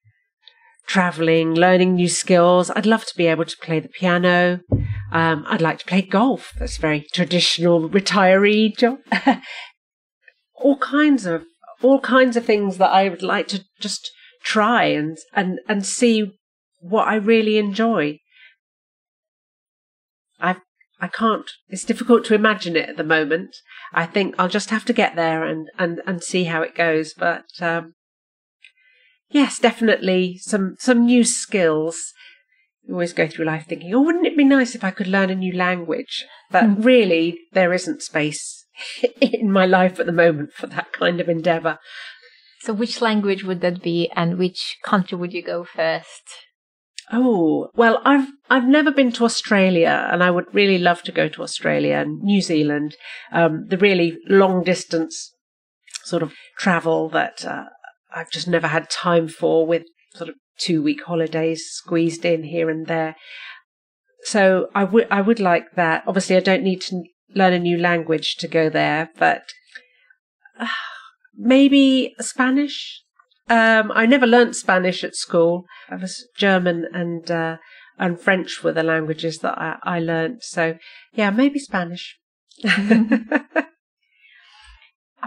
Traveling, 0.88 1.56
learning 1.56 1.96
new 1.96 2.10
skills. 2.10 2.70
I'd 2.70 2.86
love 2.86 3.06
to 3.06 3.18
be 3.18 3.26
able 3.26 3.46
to 3.46 3.58
play 3.62 3.80
the 3.80 3.90
piano. 3.90 4.60
Um, 5.12 5.44
I'd 5.48 5.62
like 5.62 5.80
to 5.80 5.86
play 5.86 6.02
golf. 6.02 6.54
That's 6.60 6.78
a 6.78 6.82
very 6.82 7.08
traditional 7.12 7.90
retiree 7.90 8.78
job. 8.78 9.00
all 10.56 10.78
kinds 10.78 11.26
of 11.26 11.44
all 11.82 12.00
kinds 12.00 12.38
of 12.38 12.46
things 12.46 12.78
that 12.78 12.90
I 12.90 13.10
would 13.10 13.24
like 13.24 13.48
to 13.50 13.64
just 13.80 14.12
try 14.44 14.86
and 14.86 15.18
and 15.34 15.60
and 15.68 15.86
see 15.86 16.32
what 16.80 17.08
I 17.08 17.16
really 17.16 17.58
enjoy. 17.58 18.20
I've 20.40 20.62
I 21.00 21.08
can't, 21.08 21.50
it's 21.68 21.84
difficult 21.84 22.25
to 22.25 22.36
imagine 22.36 22.75
it 22.75 22.90
at 22.90 22.98
the 22.98 23.04
moment. 23.04 23.56
I 23.94 24.06
think 24.06 24.36
I'll 24.38 24.48
just 24.48 24.70
have 24.70 24.86
to 24.86 24.94
get 24.94 25.16
there 25.16 25.44
and, 25.44 25.68
and, 25.78 26.02
and 26.08 26.24
see 26.24 26.46
how 26.46 26.62
it 26.62 26.75
goes. 26.75 27.14
But, 27.14 27.46
um, 27.60 27.96
yes, 29.30 29.60
definitely 29.60 30.38
some, 30.38 30.75
some 30.80 31.06
new 31.06 31.24
skills. 31.24 32.14
You 32.84 32.94
always 32.94 33.14
go 33.14 33.28
through 33.28 33.46
life 33.46 33.66
thinking, 33.68 33.94
oh, 33.94 34.02
wouldn't 34.02 34.28
it 34.28 34.38
be 34.38 34.46
nice 34.46 34.75
if 34.75 34.84
I 34.84 34.92
could 34.92 35.08
learn 35.08 35.30
a 35.30 35.36
new 35.36 35.54
language? 35.54 36.25
But 36.50 36.64
mm. 36.64 36.86
really, 36.86 37.40
there 37.52 37.74
isn't 37.74 38.02
space 38.02 38.66
in 39.22 39.52
my 39.52 39.66
life 39.66 40.00
at 40.00 40.06
the 40.06 40.12
moment 40.12 40.54
for 40.54 40.68
that 40.68 40.94
kind 40.94 41.20
of 41.20 41.28
endeavour. 41.28 41.80
So, 42.62 42.74
which 42.74 43.02
language 43.02 43.44
would 43.44 43.62
that 43.62 43.84
be, 43.84 44.10
and 44.16 44.40
which 44.40 44.78
country 44.84 45.18
would 45.18 45.34
you 45.34 45.44
go 45.44 45.66
first? 45.66 46.45
Oh, 47.12 47.70
well, 47.76 48.02
I've 48.04 48.30
I've 48.50 48.68
never 48.68 48.92
been 48.92 49.12
to 49.14 49.26
Australia, 49.26 50.10
and 50.12 50.24
I 50.24 50.32
would 50.32 50.54
really 50.54 50.80
love 50.80 51.04
to 51.04 51.12
go 51.12 51.28
to 51.30 51.44
Australia 51.44 51.98
and 51.98 52.22
New 52.22 52.42
Zealand. 52.42 52.96
Um, 53.32 53.68
the 53.68 53.78
really 53.78 54.18
long 54.28 54.64
distance 54.64 55.32
sort 56.04 56.24
of 56.24 56.34
travel 56.58 57.10
that 57.10 57.46
uh, 57.46 57.66
I've 58.14 58.32
just 58.32 58.48
never 58.48 58.68
had 58.68 58.90
time 58.90 59.28
for, 59.28 59.68
with 59.68 59.84
sort 60.16 60.30
of 60.30 60.36
two 60.58 60.82
week 60.82 61.04
holidays 61.04 61.66
squeezed 61.70 62.26
in 62.26 62.44
here 62.44 62.70
and 62.70 62.88
there. 62.88 63.16
So 64.24 64.70
I 64.74 64.84
would 64.84 65.08
I 65.12 65.22
would 65.22 65.40
like 65.40 65.76
that. 65.76 66.04
Obviously, 66.08 66.36
I 66.38 66.40
don't 66.40 66.64
need 66.64 66.82
to 66.84 67.04
learn 67.36 67.54
a 67.54 67.60
new 67.60 67.78
language 67.78 68.36
to 68.38 68.48
go 68.48 68.70
there, 68.70 69.10
but 69.18 69.44
uh, 70.60 70.68
maybe 71.36 72.16
Spanish. 72.20 73.02
Um, 73.48 73.92
I 73.94 74.06
never 74.06 74.25
learnt 74.25 74.56
Spanish 74.56 75.04
at 75.04 75.16
school. 75.16 75.66
I 75.90 75.96
was 75.96 76.28
German 76.36 76.88
and 76.94 77.30
uh, 77.30 77.58
and 77.98 78.20
French 78.20 78.64
were 78.64 78.74
the 78.74 78.84
languages 78.84 79.40
that 79.40 79.58
I, 79.58 79.78
I 79.84 80.00
learnt. 80.00 80.44
So 80.44 80.78
yeah, 81.14 81.30
maybe 81.30 81.60
Spanish. 81.60 82.18
I 82.64 83.68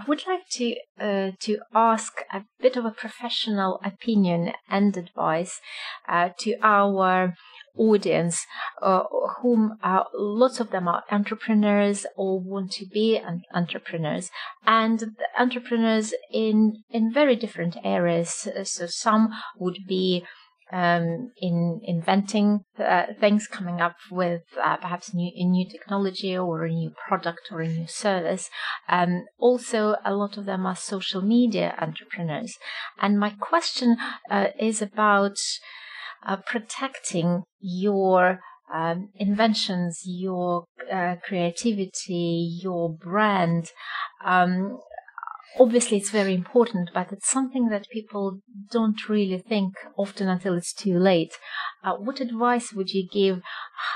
would 0.06 0.26
like 0.26 0.48
to 0.52 0.76
uh, 1.00 1.30
to 1.40 1.58
ask 1.74 2.22
a 2.32 2.44
bit 2.60 2.76
of 2.76 2.84
a 2.84 2.90
professional 2.90 3.80
opinion 3.84 4.52
and 4.68 4.96
advice 4.96 5.60
uh, 6.08 6.30
to 6.38 6.56
our 6.62 7.34
audience, 7.76 8.44
uh, 8.82 9.04
whom 9.40 9.78
uh, 9.82 10.04
lots 10.14 10.60
of 10.60 10.70
them 10.70 10.88
are 10.88 11.04
entrepreneurs 11.10 12.06
or 12.16 12.40
want 12.40 12.72
to 12.72 12.86
be 12.86 13.20
entrepreneurs, 13.54 14.30
and 14.66 15.16
entrepreneurs 15.38 16.14
in 16.32 16.82
in 16.90 17.12
very 17.12 17.36
different 17.36 17.76
areas. 17.84 18.48
So 18.64 18.86
some 18.86 19.30
would 19.58 19.78
be 19.86 20.24
um, 20.70 21.32
in 21.40 21.80
inventing 21.82 22.64
uh, 22.78 23.06
things, 23.18 23.46
coming 23.46 23.80
up 23.80 23.96
with 24.10 24.42
uh, 24.62 24.76
perhaps 24.76 25.14
new 25.14 25.30
a 25.34 25.44
new 25.44 25.68
technology 25.68 26.36
or 26.36 26.64
a 26.64 26.70
new 26.70 26.90
product 27.08 27.48
or 27.50 27.60
a 27.60 27.68
new 27.68 27.86
service. 27.86 28.50
Um, 28.88 29.24
also, 29.38 29.96
a 30.04 30.14
lot 30.14 30.36
of 30.36 30.44
them 30.44 30.66
are 30.66 30.76
social 30.76 31.22
media 31.22 31.74
entrepreneurs. 31.80 32.56
And 33.00 33.18
my 33.18 33.30
question 33.30 33.96
uh, 34.30 34.48
is 34.58 34.82
about 34.82 35.38
uh, 36.26 36.36
protecting 36.36 37.42
your 37.60 38.40
um, 38.72 39.08
inventions, 39.14 40.02
your 40.04 40.64
uh, 40.92 41.16
creativity, 41.24 42.58
your 42.62 42.92
brand. 42.92 43.70
Um, 44.24 44.78
obviously 45.58 45.96
it's 45.96 46.10
very 46.10 46.34
important, 46.34 46.90
but 46.92 47.12
it's 47.12 47.28
something 47.28 47.68
that 47.68 47.88
people 47.90 48.40
don't 48.70 49.08
really 49.08 49.38
think 49.38 49.74
often 49.96 50.28
until 50.28 50.54
it's 50.54 50.72
too 50.72 50.98
late. 50.98 51.32
Uh, 51.82 51.94
what 51.94 52.20
advice 52.20 52.72
would 52.72 52.90
you 52.90 53.08
give? 53.10 53.40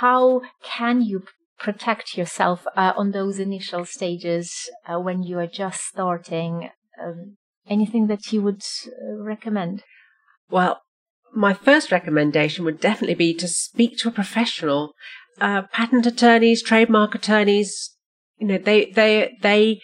How 0.00 0.43
can 0.62 1.02
you 1.02 1.25
protect 1.59 2.17
yourself 2.17 2.67
uh, 2.76 2.93
on 2.97 3.12
those 3.12 3.38
initial 3.38 3.85
stages 3.85 4.71
uh, 4.87 4.99
when 4.99 5.23
you 5.23 5.38
are 5.38 5.47
just 5.47 5.81
starting? 5.83 6.71
Um, 7.02 7.37
anything 7.69 8.07
that 8.09 8.33
you 8.33 8.43
would 8.43 8.62
uh, 8.87 9.23
recommend? 9.23 9.83
Well, 10.50 10.83
my 11.35 11.55
first 11.55 11.91
recommendation 11.91 12.65
would 12.65 12.81
definitely 12.81 13.15
be 13.15 13.35
to 13.35 13.49
speak 13.49 13.99
to 13.99 14.09
a 14.09 14.12
professional. 14.12 14.93
Uh, 15.41 15.62
patent 15.73 16.07
attorneys, 16.07 16.62
trademark 16.62 17.15
attorneys, 17.15 17.97
you 18.39 18.47
know, 18.47 18.59
they, 18.59 18.91
they, 18.93 19.37
they 19.43 19.81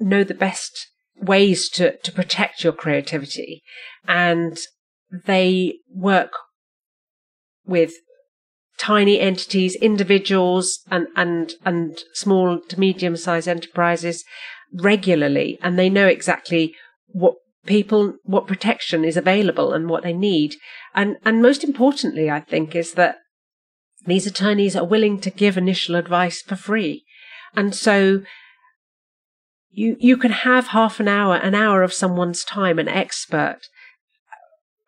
know 0.00 0.24
the 0.24 0.34
best 0.34 0.88
ways 1.16 1.68
to, 1.70 1.96
to 1.98 2.12
protect 2.12 2.64
your 2.64 2.72
creativity. 2.72 3.62
And 4.06 4.58
they 5.24 5.78
work 5.94 6.32
with 7.64 7.92
tiny 8.78 9.20
entities, 9.20 9.74
individuals 9.76 10.80
and, 10.90 11.08
and, 11.16 11.54
and 11.64 11.98
small 12.12 12.60
to 12.68 12.80
medium 12.80 13.16
sized 13.16 13.48
enterprises 13.48 14.24
regularly. 14.72 15.58
And 15.62 15.78
they 15.78 15.88
know 15.88 16.06
exactly 16.06 16.74
what 17.08 17.34
people, 17.66 18.14
what 18.22 18.46
protection 18.46 19.04
is 19.04 19.16
available 19.16 19.72
and 19.72 19.88
what 19.88 20.02
they 20.02 20.12
need. 20.12 20.56
And, 20.94 21.16
and 21.24 21.42
most 21.42 21.64
importantly, 21.64 22.30
I 22.30 22.40
think 22.40 22.74
is 22.74 22.92
that 22.92 23.18
these 24.06 24.26
attorneys 24.26 24.76
are 24.76 24.84
willing 24.84 25.20
to 25.20 25.30
give 25.30 25.56
initial 25.56 25.96
advice 25.96 26.40
for 26.42 26.56
free. 26.56 27.04
And 27.54 27.74
so 27.74 28.22
you 29.76 29.96
you 30.00 30.16
can 30.16 30.32
have 30.32 30.68
half 30.68 31.00
an 31.00 31.08
hour, 31.08 31.36
an 31.36 31.54
hour 31.54 31.82
of 31.82 31.92
someone's 31.92 32.44
time, 32.44 32.78
an 32.78 32.88
expert 32.88 33.60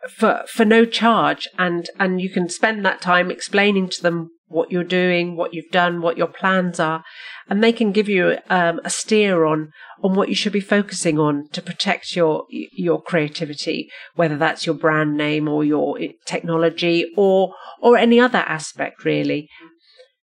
for 0.08 0.44
for 0.48 0.64
no 0.64 0.84
charge, 0.84 1.46
and 1.58 1.90
and 1.98 2.20
you 2.20 2.30
can 2.30 2.48
spend 2.48 2.84
that 2.84 3.02
time 3.02 3.30
explaining 3.30 3.88
to 3.90 4.02
them 4.02 4.30
what 4.46 4.72
you're 4.72 4.84
doing, 4.84 5.36
what 5.36 5.52
you've 5.52 5.70
done, 5.70 6.00
what 6.00 6.16
your 6.16 6.26
plans 6.26 6.80
are, 6.80 7.04
and 7.48 7.62
they 7.62 7.72
can 7.72 7.92
give 7.92 8.08
you 8.08 8.38
um, 8.50 8.80
a 8.84 8.90
steer 8.90 9.44
on 9.44 9.72
on 10.02 10.14
what 10.14 10.28
you 10.28 10.34
should 10.34 10.52
be 10.52 10.60
focusing 10.60 11.18
on 11.18 11.48
to 11.52 11.62
protect 11.62 12.14
your 12.14 12.44
your 12.50 13.00
creativity, 13.00 13.90
whether 14.14 14.36
that's 14.36 14.66
your 14.66 14.74
brand 14.74 15.16
name 15.16 15.48
or 15.48 15.64
your 15.64 15.98
technology 16.26 17.10
or 17.16 17.54
or 17.80 17.96
any 17.96 18.20
other 18.20 18.38
aspect 18.38 19.04
really. 19.04 19.48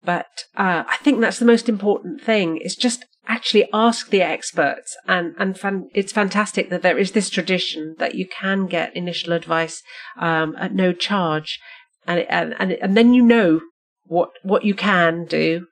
But 0.03 0.45
uh, 0.57 0.83
I 0.87 0.97
think 1.01 1.21
that's 1.21 1.39
the 1.39 1.45
most 1.45 1.69
important 1.69 2.21
thing. 2.21 2.57
Is 2.57 2.75
just 2.75 3.05
actually 3.27 3.69
ask 3.71 4.09
the 4.09 4.21
experts 4.21 4.97
and 5.07 5.33
and 5.37 5.57
fan, 5.57 5.89
it's 5.93 6.11
fantastic 6.11 6.69
that 6.69 6.81
there 6.81 6.97
is 6.97 7.11
this 7.11 7.29
tradition 7.29 7.95
that 7.99 8.15
you 8.15 8.27
can 8.27 8.65
get 8.67 8.95
initial 8.95 9.33
advice 9.33 9.81
um, 10.17 10.55
at 10.59 10.73
no 10.73 10.91
charge 10.91 11.59
and, 12.05 12.19
and 12.29 12.55
and 12.59 12.73
and 12.73 12.97
then 12.97 13.13
you 13.13 13.23
know 13.23 13.61
what 14.05 14.29
what 14.43 14.65
you 14.65 14.73
can 14.73 15.25
do 15.25 15.65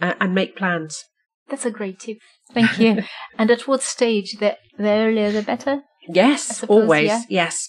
and, 0.00 0.14
and 0.20 0.34
make 0.34 0.56
plans. 0.56 1.04
That's 1.48 1.66
a 1.66 1.70
great 1.70 1.98
tip. 1.98 2.18
Thank 2.52 2.78
you. 2.78 3.02
And 3.38 3.50
at 3.50 3.68
what 3.68 3.82
stage 3.82 4.36
the, 4.38 4.56
the 4.76 4.88
earlier 4.88 5.30
the 5.30 5.42
better? 5.42 5.82
Yes 6.08 6.58
suppose, 6.58 6.82
always 6.82 7.06
yeah? 7.06 7.22
yes. 7.28 7.68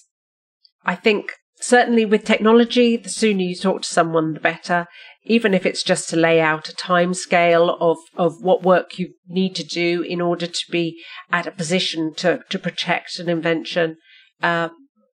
I 0.85 0.95
think 0.95 1.33
certainly 1.61 2.05
with 2.05 2.23
technology 2.23 2.97
the 2.97 3.09
sooner 3.09 3.41
you 3.41 3.55
talk 3.55 3.83
to 3.83 3.87
someone 3.87 4.33
the 4.33 4.39
better. 4.39 4.87
Even 5.23 5.53
if 5.53 5.65
it's 5.65 5.83
just 5.83 6.09
to 6.09 6.15
lay 6.15 6.39
out 6.39 6.69
a 6.69 6.75
time 6.75 7.13
scale 7.13 7.77
of, 7.79 7.97
of 8.15 8.41
what 8.41 8.63
work 8.63 8.97
you 8.97 9.13
need 9.27 9.55
to 9.55 9.63
do 9.63 10.01
in 10.01 10.21
order 10.21 10.47
to 10.47 10.65
be 10.71 10.99
at 11.31 11.45
a 11.45 11.51
position 11.51 12.13
to, 12.15 12.41
to 12.49 12.57
protect 12.57 13.19
an 13.19 13.29
invention. 13.29 13.97
Uh, 14.41 14.69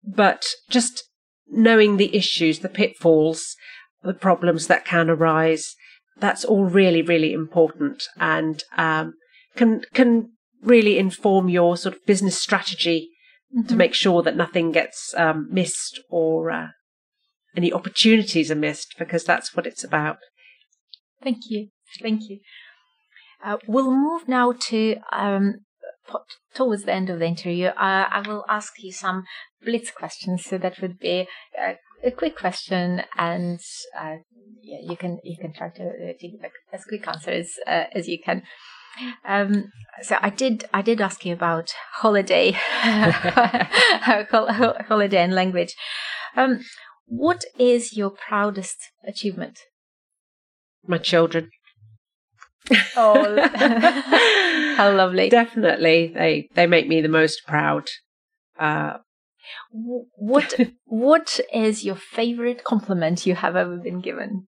but 0.04 0.46
just 0.70 1.04
knowing 1.48 1.98
the 1.98 2.16
issues, 2.16 2.60
the 2.60 2.70
pitfalls, 2.70 3.56
the 4.04 4.14
problems 4.14 4.68
that 4.68 4.86
can 4.86 5.10
arise, 5.10 5.76
that's 6.18 6.46
all 6.46 6.66
really, 6.66 7.02
really 7.02 7.34
important 7.34 8.04
and 8.20 8.64
um, 8.78 9.14
can 9.56 9.84
can 9.94 10.32
really 10.62 10.98
inform 10.98 11.50
your 11.50 11.76
sort 11.78 11.96
of 11.96 12.06
business 12.06 12.40
strategy 12.40 13.10
mm-hmm. 13.56 13.68
to 13.68 13.76
make 13.76 13.94
sure 13.94 14.22
that 14.22 14.36
nothing 14.36 14.72
gets 14.72 15.14
um, 15.18 15.48
missed 15.52 16.00
or 16.10 16.52
uh, 16.52 16.68
any 17.56 17.72
opportunities 17.72 18.50
are 18.50 18.56
missed 18.56 18.96
because 18.98 19.24
that's 19.24 19.56
what 19.56 19.68
it's 19.68 19.84
about. 19.84 20.18
Thank 21.22 21.50
you. 21.50 21.70
Thank 22.02 22.30
you. 22.30 22.40
Uh, 23.44 23.58
we'll 23.68 23.92
move 23.92 24.28
now 24.28 24.54
to 24.54 24.96
um, 25.12 25.56
towards 26.54 26.84
the 26.84 26.94
end 26.94 27.10
of 27.10 27.20
the 27.20 27.26
interview. 27.26 27.68
Uh, 27.68 28.08
I 28.10 28.24
will 28.26 28.46
ask 28.50 28.74
you 28.80 28.92
some 28.92 29.24
blitz 29.64 29.92
questions. 29.92 30.46
So 30.46 30.58
that 30.58 30.82
would 30.82 31.00
be 31.00 31.28
a, 31.60 31.78
a 32.04 32.12
quick 32.12 32.38
question, 32.38 33.04
and 33.18 33.60
uh, 33.98 34.18
yeah, 34.64 34.80
you 34.82 34.96
can 34.98 35.20
you 35.24 35.38
can 35.38 35.54
try 35.54 35.70
to, 35.70 35.84
uh, 35.84 36.14
to 36.20 36.28
give 36.28 36.40
as 36.72 36.86
quick 36.86 37.08
answers 37.08 37.56
uh, 37.68 37.86
as 37.94 38.08
you 38.08 38.18
can. 38.24 38.44
Um, 39.26 39.72
so 40.02 40.18
I 40.22 40.30
did 40.30 40.66
I 40.74 40.82
did 40.82 41.02
ask 41.02 41.26
you 41.26 41.34
about 41.34 41.74
holiday, 41.94 42.52
holiday 44.12 45.18
and 45.18 45.34
language. 45.34 45.76
Um, 46.36 46.62
what 47.06 47.44
is 47.60 47.98
your 47.98 48.10
proudest 48.10 48.78
achievement? 49.06 49.60
My 50.88 50.98
children. 50.98 51.50
Oh, 52.96 53.48
how 54.78 54.94
lovely! 54.96 55.30
Definitely, 55.30 56.14
they 56.14 56.50
they 56.56 56.68
make 56.68 56.88
me 56.88 57.02
the 57.02 57.10
most 57.10 57.46
proud. 57.46 57.90
Uh, 58.58 58.98
what 59.72 60.54
what 60.86 61.40
is 61.54 61.84
your 61.84 61.96
favorite 61.96 62.64
compliment 62.64 63.26
you 63.26 63.36
have 63.36 63.56
ever 63.56 63.76
been 63.78 64.00
given? 64.00 64.48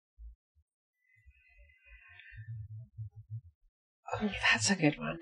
That's 4.20 4.70
a 4.70 4.76
good 4.76 4.98
one. 4.98 5.18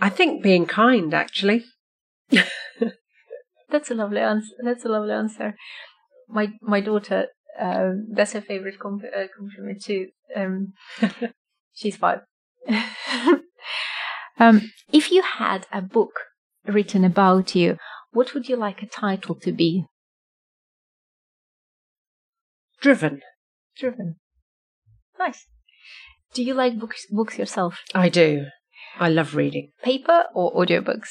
I 0.00 0.08
think 0.08 0.42
being 0.42 0.66
kind, 0.66 1.12
actually. 1.12 1.64
that's 2.30 3.90
a 3.90 3.94
lovely 3.94 4.20
answer. 4.20 4.54
That's 4.62 4.84
a 4.84 4.88
lovely 4.88 5.12
answer. 5.12 5.54
My 6.28 6.52
my 6.60 6.80
daughter, 6.80 7.26
uh, 7.58 7.90
that's 8.12 8.32
her 8.32 8.40
favorite 8.40 8.78
comp- 8.78 9.04
uh, 9.04 9.26
compliment 9.36 9.82
too. 9.82 10.08
Um, 10.36 10.74
she's 11.74 11.96
five. 11.96 12.20
um, 14.38 14.70
if 14.92 15.10
you 15.10 15.22
had 15.22 15.66
a 15.72 15.82
book 15.82 16.20
written 16.66 17.04
about 17.04 17.54
you, 17.54 17.78
what 18.12 18.34
would 18.34 18.48
you 18.48 18.56
like 18.56 18.82
a 18.82 18.86
title 18.86 19.34
to 19.36 19.52
be? 19.52 19.86
Driven. 22.80 23.20
Driven. 23.76 24.16
Nice. 25.18 25.46
Do 26.32 26.42
you 26.42 26.54
like 26.54 26.78
books 26.78 27.06
books 27.10 27.38
yourself? 27.38 27.80
I 27.94 28.08
do. 28.08 28.46
I 28.98 29.08
love 29.08 29.34
reading. 29.34 29.72
Paper 29.82 30.24
or 30.34 30.52
audiobooks? 30.54 31.10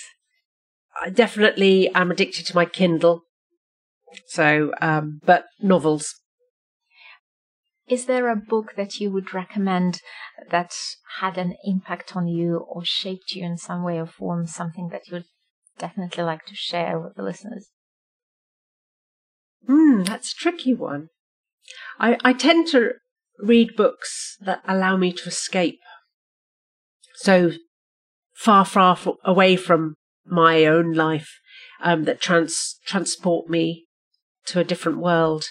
I 1.01 1.09
definitely 1.09 1.89
am 1.93 2.11
addicted 2.11 2.45
to 2.47 2.55
my 2.55 2.65
Kindle. 2.65 3.23
So, 4.27 4.73
um, 4.81 5.19
but 5.25 5.45
novels. 5.61 6.15
Is 7.87 8.05
there 8.05 8.29
a 8.29 8.35
book 8.35 8.73
that 8.75 8.99
you 8.99 9.11
would 9.11 9.33
recommend 9.33 10.01
that 10.49 10.75
had 11.19 11.37
an 11.37 11.55
impact 11.63 12.15
on 12.15 12.27
you 12.27 12.57
or 12.57 12.83
shaped 12.83 13.31
you 13.31 13.45
in 13.45 13.57
some 13.57 13.83
way 13.83 13.97
or 13.97 14.05
form, 14.05 14.45
something 14.45 14.89
that 14.89 15.07
you'd 15.07 15.25
definitely 15.77 16.23
like 16.23 16.45
to 16.47 16.55
share 16.55 16.99
with 16.99 17.15
the 17.15 17.23
listeners? 17.23 17.69
Hmm, 19.65 20.03
that's 20.03 20.33
a 20.33 20.35
tricky 20.35 20.73
one. 20.73 21.09
I, 21.99 22.17
I 22.23 22.33
tend 22.33 22.67
to 22.69 22.93
read 23.39 23.75
books 23.75 24.37
that 24.41 24.61
allow 24.67 24.97
me 24.97 25.11
to 25.13 25.27
escape. 25.27 25.79
So 27.15 27.51
far, 28.35 28.65
far 28.65 28.97
away 29.23 29.55
from 29.55 29.95
my 30.25 30.65
own 30.65 30.93
life. 30.93 31.39
um, 31.81 32.05
that 32.05 32.21
trans 32.21 32.79
transport 32.85 33.49
me 33.49 33.85
to 34.45 34.59
a 34.59 34.63
different 34.63 34.99
world. 34.99 35.45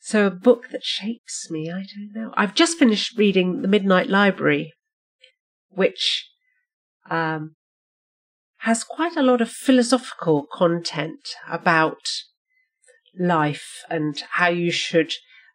So 0.00 0.26
a 0.26 0.30
book 0.30 0.68
that 0.70 0.84
shapes 0.84 1.50
me, 1.50 1.70
I 1.70 1.84
don't 1.94 2.12
know. 2.14 2.32
I've 2.36 2.54
just 2.54 2.78
finished 2.78 3.16
reading 3.16 3.62
The 3.62 3.68
Midnight 3.68 4.08
Library, 4.08 4.72
which 5.70 6.28
um, 7.10 7.54
has 8.58 8.84
quite 8.84 9.16
a 9.16 9.22
lot 9.22 9.40
of 9.40 9.50
philosophical 9.50 10.46
content 10.52 11.30
about 11.48 12.06
life 13.18 13.84
and 13.88 14.22
how 14.32 14.48
you 14.48 14.70
should 14.70 15.12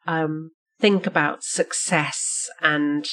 um, 0.07 0.51
think 0.79 1.05
about 1.05 1.43
success 1.43 2.49
and 2.61 3.07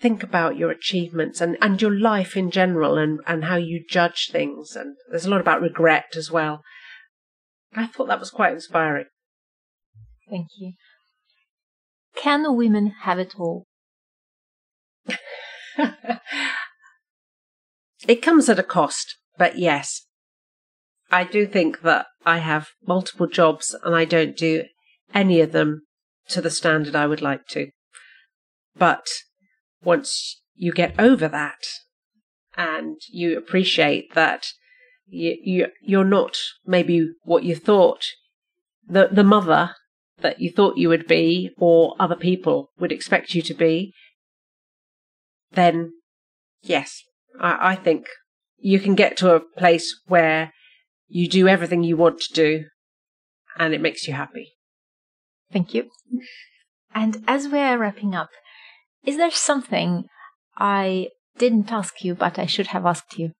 think 0.00 0.22
about 0.22 0.56
your 0.56 0.70
achievements 0.70 1.40
and, 1.40 1.56
and 1.60 1.80
your 1.80 1.96
life 1.96 2.36
in 2.36 2.50
general 2.50 2.98
and, 2.98 3.20
and 3.26 3.44
how 3.44 3.56
you 3.56 3.82
judge 3.88 4.28
things. 4.30 4.76
And 4.76 4.96
there's 5.10 5.26
a 5.26 5.30
lot 5.30 5.40
about 5.40 5.62
regret 5.62 6.14
as 6.16 6.30
well. 6.30 6.62
I 7.74 7.86
thought 7.86 8.08
that 8.08 8.20
was 8.20 8.30
quite 8.30 8.52
inspiring. 8.52 9.06
Thank 10.28 10.48
you. 10.58 10.72
Can 12.16 12.56
women 12.56 12.94
have 13.02 13.18
it 13.18 13.34
all? 13.38 13.66
it 18.08 18.22
comes 18.22 18.48
at 18.48 18.58
a 18.58 18.62
cost, 18.62 19.16
but 19.36 19.58
yes. 19.58 20.06
I 21.10 21.24
do 21.24 21.46
think 21.46 21.82
that 21.82 22.06
I 22.26 22.38
have 22.38 22.70
multiple 22.84 23.28
jobs 23.28 23.74
and 23.84 23.94
I 23.94 24.04
don't 24.04 24.36
do 24.36 24.64
any 25.14 25.40
of 25.40 25.52
them 25.52 25.82
to 26.28 26.42
the 26.42 26.50
standard 26.50 26.96
I 26.96 27.06
would 27.06 27.22
like 27.22 27.46
to. 27.48 27.70
But 28.76 29.06
once 29.82 30.42
you 30.56 30.72
get 30.72 30.98
over 30.98 31.28
that 31.28 31.64
and 32.56 32.96
you 33.08 33.38
appreciate 33.38 34.14
that 34.14 34.46
you, 35.06 35.36
you 35.40 35.66
you're 35.80 36.04
not 36.04 36.36
maybe 36.66 37.12
what 37.22 37.44
you 37.44 37.54
thought 37.54 38.04
the 38.88 39.08
the 39.10 39.22
mother 39.22 39.76
that 40.20 40.40
you 40.40 40.50
thought 40.50 40.78
you 40.78 40.88
would 40.88 41.06
be 41.06 41.50
or 41.58 41.94
other 42.00 42.16
people 42.16 42.70
would 42.78 42.90
expect 42.90 43.34
you 43.34 43.42
to 43.42 43.54
be, 43.54 43.92
then 45.52 45.92
yes, 46.62 47.02
I, 47.38 47.72
I 47.72 47.74
think 47.76 48.08
you 48.58 48.80
can 48.80 48.94
get 48.94 49.16
to 49.18 49.34
a 49.34 49.40
place 49.40 50.00
where 50.06 50.52
you 51.08 51.28
do 51.28 51.48
everything 51.48 51.82
you 51.82 51.96
want 51.96 52.20
to 52.20 52.32
do 52.32 52.64
and 53.58 53.74
it 53.74 53.80
makes 53.80 54.06
you 54.06 54.14
happy. 54.14 54.52
Thank 55.52 55.74
you. 55.74 55.90
And 56.94 57.22
as 57.26 57.48
we're 57.48 57.78
wrapping 57.78 58.14
up, 58.14 58.30
is 59.04 59.16
there 59.16 59.30
something 59.30 60.06
I 60.56 61.08
didn't 61.38 61.72
ask 61.72 62.02
you 62.02 62.14
but 62.14 62.38
I 62.38 62.46
should 62.46 62.68
have 62.68 62.86
asked 62.86 63.18
you? 63.18 63.32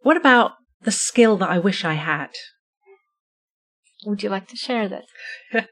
What 0.00 0.16
about 0.16 0.52
the 0.82 0.92
skill 0.92 1.36
that 1.38 1.50
I 1.50 1.58
wish 1.58 1.84
I 1.84 1.94
had? 1.94 2.30
Would 4.06 4.22
you 4.22 4.30
like 4.30 4.46
to 4.48 4.56
share 4.56 4.88
that? 4.88 5.04
the 5.52 5.66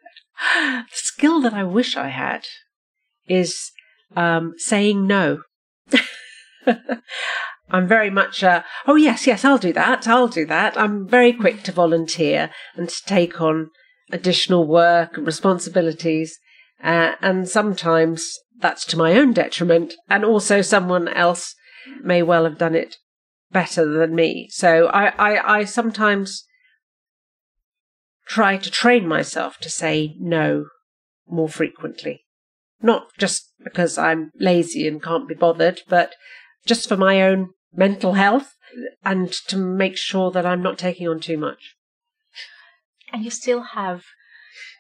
skill 0.93 1.41
that 1.41 1.55
I 1.55 1.63
wish 1.63 1.97
I 1.97 2.09
had 2.09 2.45
is 3.29 3.71
um, 4.15 4.55
saying 4.57 5.07
no. 5.07 5.43
I'm 7.69 7.89
very 7.89 8.11
much, 8.11 8.45
uh, 8.45 8.63
oh, 8.87 8.95
yes, 8.95 9.27
yes, 9.27 9.45
I'll 9.45 9.59
do 9.59 9.73
that. 9.73 10.07
I'll 10.07 10.29
do 10.29 10.47
that. 10.47 10.79
I'm 10.79 11.07
very 11.07 11.33
quick 11.33 11.63
to 11.65 11.73
volunteer 11.73 12.51
and 12.77 12.89
to 12.89 13.05
take 13.07 13.41
on 13.41 13.71
additional 14.11 14.67
work 14.67 15.17
and 15.17 15.27
responsibilities. 15.27 16.39
Uh, 16.83 17.13
and 17.21 17.49
sometimes 17.49 18.39
that's 18.61 18.85
to 18.87 18.97
my 18.97 19.15
own 19.15 19.33
detriment. 19.33 19.95
And 20.09 20.25
also, 20.25 20.63
someone 20.63 21.09
else 21.09 21.55
may 22.03 22.23
well 22.23 22.45
have 22.45 22.59
done 22.59 22.75
it 22.75 22.97
better 23.51 23.85
than 23.85 24.15
me. 24.15 24.49
So 24.51 24.87
I, 24.89 25.09
I, 25.19 25.59
I 25.59 25.65
sometimes 25.65 26.45
try 28.27 28.57
to 28.57 28.71
train 28.71 29.09
myself 29.09 29.59
to 29.59 29.71
say 29.71 30.15
no 30.21 30.67
more 31.29 31.49
frequently. 31.49 32.25
Not 32.81 33.09
just 33.19 33.53
because 33.63 33.99
I'm 33.99 34.31
lazy 34.39 34.87
and 34.87 35.03
can't 35.03 35.29
be 35.29 35.35
bothered, 35.35 35.81
but 35.89 36.15
just 36.67 36.89
for 36.89 36.97
my 36.97 37.23
own 37.23 37.51
mental 37.77 38.15
health 38.15 38.55
and 39.05 39.33
to 39.49 39.57
make 39.57 39.97
sure 39.97 40.31
that 40.31 40.47
I'm 40.47 40.63
not 40.63 40.79
taking 40.79 41.09
on 41.09 41.21
too 41.21 41.37
much. 41.37 41.77
And 43.13 43.25
you 43.25 43.31
still 43.31 43.63
have, 43.63 44.03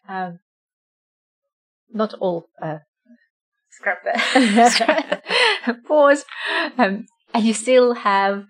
um, 0.08 0.40
not 1.92 2.14
all, 2.14 2.48
uh, 2.60 2.78
scrap 3.70 4.02
that, 4.04 5.22
pause, 5.88 6.24
um, 6.76 7.06
and 7.32 7.44
you 7.44 7.54
still 7.54 7.94
have 7.94 8.46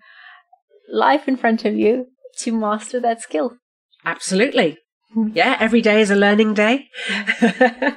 life 0.91 1.27
in 1.27 1.37
front 1.37 1.65
of 1.65 1.75
you 1.75 2.07
to 2.39 2.51
master 2.51 2.99
that 2.99 3.21
skill. 3.21 3.57
Absolutely. 4.05 4.77
Yeah, 5.33 5.57
every 5.59 5.81
day 5.81 6.01
is 6.01 6.11
a 6.11 6.15
learning 6.15 6.53
day. 6.53 6.89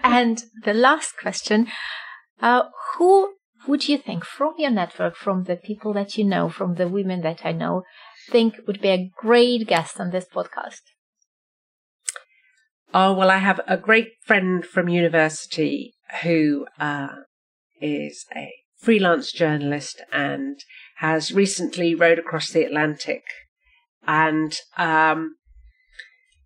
and 0.05 0.43
the 0.65 0.75
last 0.75 1.17
question 1.21 1.67
uh, 2.41 2.63
Who 2.97 3.35
would 3.67 3.89
you 3.89 3.99
think 3.99 4.25
from 4.25 4.55
your 4.59 4.71
network, 4.71 5.17
from 5.17 5.45
the 5.45 5.57
people 5.57 5.93
that 5.95 6.17
you 6.17 6.25
know, 6.25 6.49
from 6.49 6.75
the 6.75 6.89
women 6.89 7.21
that 7.23 7.45
I 7.45 7.53
know, 7.53 7.83
think 8.29 8.57
would 8.67 8.81
be 8.81 8.89
a 8.89 9.11
great 9.17 9.67
guest 9.67 10.01
on 10.01 10.11
this 10.11 10.27
podcast? 10.27 10.81
Oh, 12.93 13.13
well, 13.13 13.31
I 13.31 13.39
have 13.39 13.61
a 13.67 13.77
great 13.77 14.09
friend 14.25 14.65
from 14.65 14.89
university 14.89 15.95
who 16.23 16.67
uh, 16.79 17.09
is 17.81 18.27
a 18.35 18.53
freelance 18.77 19.31
journalist 19.31 20.03
and 20.13 20.59
has 20.97 21.33
recently 21.33 21.95
rowed 21.95 22.19
across 22.19 22.51
the 22.51 22.65
Atlantic. 22.65 23.23
And 24.07 24.57
um, 24.77 25.37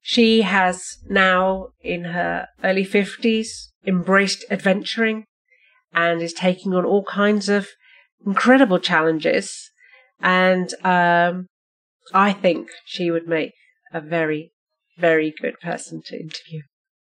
she 0.03 0.43
has 0.43 0.99
now, 1.09 1.69
in 1.81 2.05
her 2.05 2.49
early 2.63 2.85
50s, 2.85 3.69
embraced 3.87 4.45
adventuring 4.51 5.25
and 5.95 6.23
is 6.23 6.33
taking 6.33 6.75
on 6.75 6.85
all 6.85 7.05
kinds 7.05 7.49
of 7.49 7.69
incredible 8.27 8.79
challenges. 8.79 9.71
And 10.21 10.73
um, 10.85 11.47
I 12.13 12.33
think 12.33 12.69
she 12.85 13.11
would 13.11 13.29
make 13.29 13.53
a 13.93 14.01
very, 14.01 14.53
very 14.99 15.35
good 15.41 15.61
person 15.61 16.03
to 16.07 16.17
interview. 16.17 16.63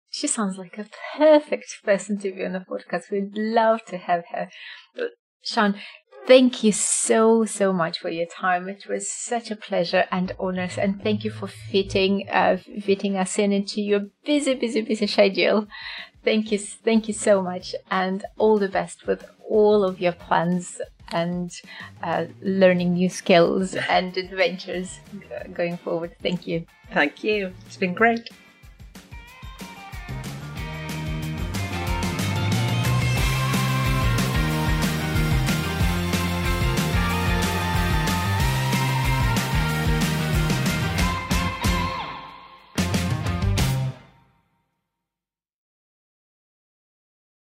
She 0.09 0.27
sounds 0.27 0.57
like 0.57 0.77
a 0.77 0.87
perfect 1.17 1.79
person 1.83 2.17
to 2.19 2.31
be 2.31 2.45
on 2.45 2.53
the 2.53 2.59
podcast. 2.59 3.11
We'd 3.11 3.35
love 3.35 3.83
to 3.85 3.97
have 3.97 4.23
her. 4.31 4.49
Siân, 5.45 5.75
Thank 6.27 6.63
you 6.63 6.71
so, 6.71 7.45
so 7.45 7.71
much 7.71 7.99
for 7.99 8.09
your 8.09 8.25
time. 8.25 8.67
It 8.67 8.87
was 8.89 9.11
such 9.11 9.51
a 9.51 9.55
pleasure 9.55 10.05
and 10.11 10.33
honor. 10.39 10.67
And 10.75 10.99
thank 11.03 11.23
you 11.23 11.29
for 11.29 11.47
fitting, 11.47 12.27
uh, 12.31 12.57
fitting 12.81 13.15
us 13.15 13.37
in 13.37 13.51
into 13.51 13.79
your 13.79 14.07
busy, 14.25 14.55
busy, 14.55 14.81
busy 14.81 15.05
schedule. 15.05 15.67
Thank 16.25 16.51
you. 16.51 16.57
Thank 16.57 17.07
you 17.07 17.13
so 17.13 17.41
much. 17.41 17.75
And 17.91 18.25
all 18.38 18.57
the 18.57 18.67
best 18.67 19.05
with 19.07 19.23
all 19.47 19.83
of 19.83 20.01
your 20.01 20.11
plans 20.11 20.81
and 21.09 21.51
uh, 22.01 22.25
learning 22.41 22.95
new 22.95 23.09
skills 23.09 23.75
and 23.75 24.17
adventures 24.17 24.99
going 25.53 25.77
forward. 25.77 26.15
Thank 26.21 26.47
you. 26.47 26.65
Thank 26.91 27.23
you. 27.23 27.53
It's 27.67 27.77
been 27.77 27.93
great. 27.93 28.29